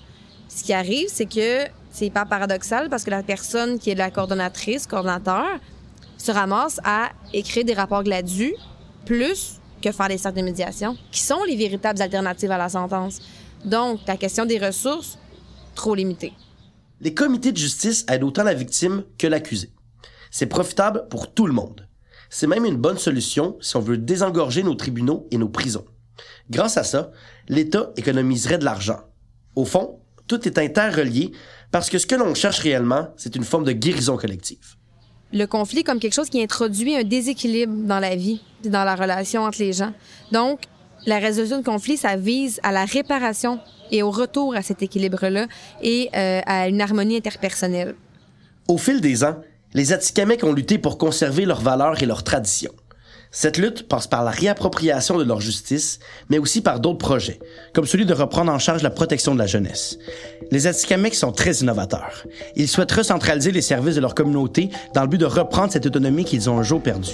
Ce 0.49 0.63
qui 0.63 0.73
arrive, 0.73 1.07
c'est 1.07 1.27
que 1.27 1.65
c'est 1.91 2.09
pas 2.09 2.25
paradoxal 2.25 2.89
parce 2.89 3.03
que 3.03 3.09
la 3.09 3.23
personne 3.23 3.79
qui 3.79 3.89
est 3.89 3.95
la 3.95 4.11
coordonnatrice, 4.11 4.85
coordonnateur, 4.85 5.47
se 6.17 6.31
ramasse 6.31 6.81
à 6.83 7.09
écrire 7.33 7.63
des 7.63 7.73
rapports 7.73 8.03
gladus 8.03 8.53
plus 9.05 9.59
que 9.81 9.91
faire 9.91 10.09
des 10.09 10.17
cercles 10.17 10.39
de 10.39 10.43
médiation, 10.43 10.97
qui 11.11 11.21
sont 11.21 11.43
les 11.45 11.55
véritables 11.55 12.01
alternatives 12.01 12.51
à 12.51 12.57
la 12.57 12.67
sentence. 12.67 13.21
Donc, 13.63 14.01
la 14.07 14.17
question 14.17 14.45
des 14.45 14.59
ressources, 14.59 15.17
trop 15.73 15.95
limitée. 15.95 16.33
Les 16.99 17.13
comités 17.13 17.53
de 17.53 17.57
justice 17.57 18.05
aident 18.09 18.23
autant 18.23 18.43
la 18.43 18.53
victime 18.53 19.03
que 19.17 19.27
l'accusé. 19.27 19.71
C'est 20.31 20.47
profitable 20.47 21.07
pour 21.09 21.33
tout 21.33 21.47
le 21.47 21.53
monde. 21.53 21.87
C'est 22.29 22.47
même 22.47 22.65
une 22.65 22.77
bonne 22.77 22.97
solution 22.97 23.57
si 23.59 23.75
on 23.75 23.81
veut 23.81 23.97
désengorger 23.97 24.63
nos 24.63 24.75
tribunaux 24.75 25.27
et 25.31 25.37
nos 25.37 25.49
prisons. 25.49 25.85
Grâce 26.49 26.77
à 26.77 26.83
ça, 26.83 27.11
l'État 27.47 27.91
économiserait 27.97 28.57
de 28.57 28.65
l'argent. 28.65 28.99
Au 29.55 29.65
fond, 29.65 29.99
tout 30.27 30.47
est 30.47 30.57
interrelié 30.57 31.31
parce 31.71 31.89
que 31.89 31.97
ce 31.97 32.05
que 32.05 32.15
l'on 32.15 32.33
cherche 32.35 32.59
réellement, 32.59 33.09
c'est 33.17 33.35
une 33.35 33.43
forme 33.43 33.63
de 33.63 33.71
guérison 33.71 34.17
collective. 34.17 34.75
Le 35.31 35.45
conflit 35.45 35.83
comme 35.83 35.99
quelque 35.99 36.13
chose 36.13 36.29
qui 36.29 36.41
introduit 36.41 36.95
un 36.95 37.03
déséquilibre 37.03 37.73
dans 37.73 37.99
la 37.99 38.15
vie, 38.15 38.41
dans 38.63 38.83
la 38.83 38.95
relation 38.95 39.43
entre 39.43 39.59
les 39.59 39.73
gens. 39.73 39.93
Donc, 40.31 40.61
la 41.05 41.19
résolution 41.19 41.59
de 41.59 41.63
conflit, 41.63 41.97
ça 41.97 42.15
vise 42.15 42.59
à 42.63 42.71
la 42.71 42.85
réparation 42.85 43.59
et 43.91 44.03
au 44.03 44.11
retour 44.11 44.55
à 44.55 44.61
cet 44.61 44.81
équilibre-là 44.81 45.47
et 45.81 46.09
euh, 46.15 46.41
à 46.45 46.67
une 46.67 46.81
harmonie 46.81 47.17
interpersonnelle. 47.17 47.95
Au 48.67 48.77
fil 48.77 49.01
des 49.01 49.23
ans, 49.23 49.37
les 49.73 49.93
Atikamekw 49.93 50.45
ont 50.45 50.53
lutté 50.53 50.77
pour 50.79 50.97
conserver 50.97 51.45
leurs 51.45 51.61
valeurs 51.61 52.01
et 52.01 52.05
leurs 52.05 52.23
traditions. 52.23 52.73
Cette 53.31 53.59
lutte 53.59 53.87
passe 53.87 54.07
par 54.07 54.23
la 54.23 54.31
réappropriation 54.31 55.19
de 55.19 55.23
leur 55.23 55.39
justice, 55.39 55.99
mais 56.29 56.39
aussi 56.39 56.61
par 56.61 56.79
d'autres 56.79 56.97
projets, 56.97 57.39
comme 57.75 57.85
celui 57.85 58.07
de 58.07 58.13
reprendre 58.15 58.51
en 58.51 58.57
charge 58.57 58.81
la 58.81 58.89
protection 58.89 59.35
de 59.35 59.39
la 59.39 59.45
jeunesse. 59.45 59.99
Les 60.49 60.65
Atikamekw 60.65 61.13
sont 61.13 61.31
très 61.31 61.57
innovateurs. 61.57 62.25
Ils 62.55 62.67
souhaitent 62.67 62.91
recentraliser 62.91 63.51
les 63.51 63.61
services 63.61 63.93
de 63.93 64.01
leur 64.01 64.15
communauté 64.15 64.71
dans 64.95 65.03
le 65.03 65.07
but 65.07 65.19
de 65.19 65.25
reprendre 65.25 65.71
cette 65.71 65.85
autonomie 65.85 66.25
qu'ils 66.25 66.49
ont 66.49 66.57
un 66.57 66.63
jour 66.63 66.81
perdue. 66.81 67.11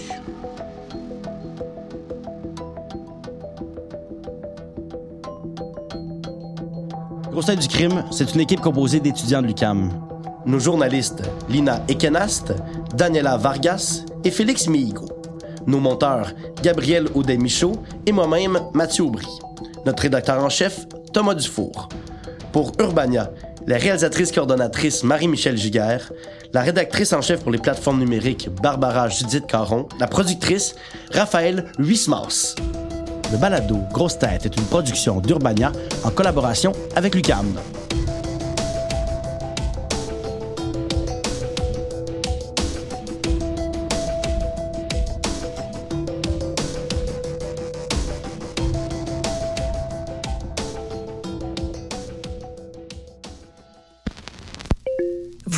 Grosse 7.29 7.49
du 7.49 7.67
crime, 7.67 8.05
c'est 8.11 8.33
une 8.33 8.39
équipe 8.39 8.61
composée 8.61 9.01
d'étudiants 9.01 9.41
de 9.41 9.47
l'UCAM. 9.47 10.14
Nos 10.45 10.59
journalistes, 10.59 11.23
Lina 11.49 11.83
Ekenast, 11.87 12.53
Daniela 12.93 13.35
Vargas 13.35 14.05
et 14.23 14.29
Félix 14.29 14.67
Mihigo. 14.67 15.07
Nos 15.65 15.79
monteurs, 15.79 16.33
Gabriel 16.61 17.07
Audet-Michaud 17.15 17.73
et 18.05 18.11
moi-même, 18.11 18.59
Mathieu 18.73 19.05
Aubry. 19.05 19.25
Notre 19.87 20.03
rédacteur 20.03 20.43
en 20.43 20.49
chef, 20.49 20.85
Thomas 21.13 21.33
Dufour. 21.33 21.89
Pour 22.51 22.73
Urbania, 22.79 23.31
la 23.65 23.77
réalisatrice 23.77 24.31
coordonnatrice 24.31 25.03
Marie-Michel 25.03 25.57
Giguère, 25.57 26.11
la 26.53 26.61
rédactrice 26.61 27.13
en 27.13 27.21
chef 27.21 27.41
pour 27.41 27.51
les 27.51 27.57
plateformes 27.57 27.99
numériques 27.99 28.49
Barbara 28.61 29.09
Judith 29.09 29.47
Caron, 29.47 29.87
la 29.99 30.07
productrice 30.07 30.75
Raphaël 31.11 31.65
Huismas. 31.79 32.53
Le 33.31 33.37
balado 33.37 33.79
Grosse 33.91 34.19
Tête 34.19 34.45
est 34.45 34.55
une 34.55 34.65
production 34.65 35.19
d'Urbania 35.19 35.71
en 36.03 36.11
collaboration 36.11 36.71
avec 36.95 37.15
l'UCAM. 37.15 37.55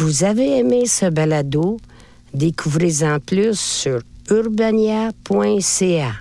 Vous 0.08 0.24
avez 0.24 0.60
aimé 0.60 0.86
ce 0.86 1.08
balado? 1.10 1.76
Découvrez-en 2.34 3.20
plus 3.20 3.60
sur 3.60 4.00
urbania.ca. 4.30 6.12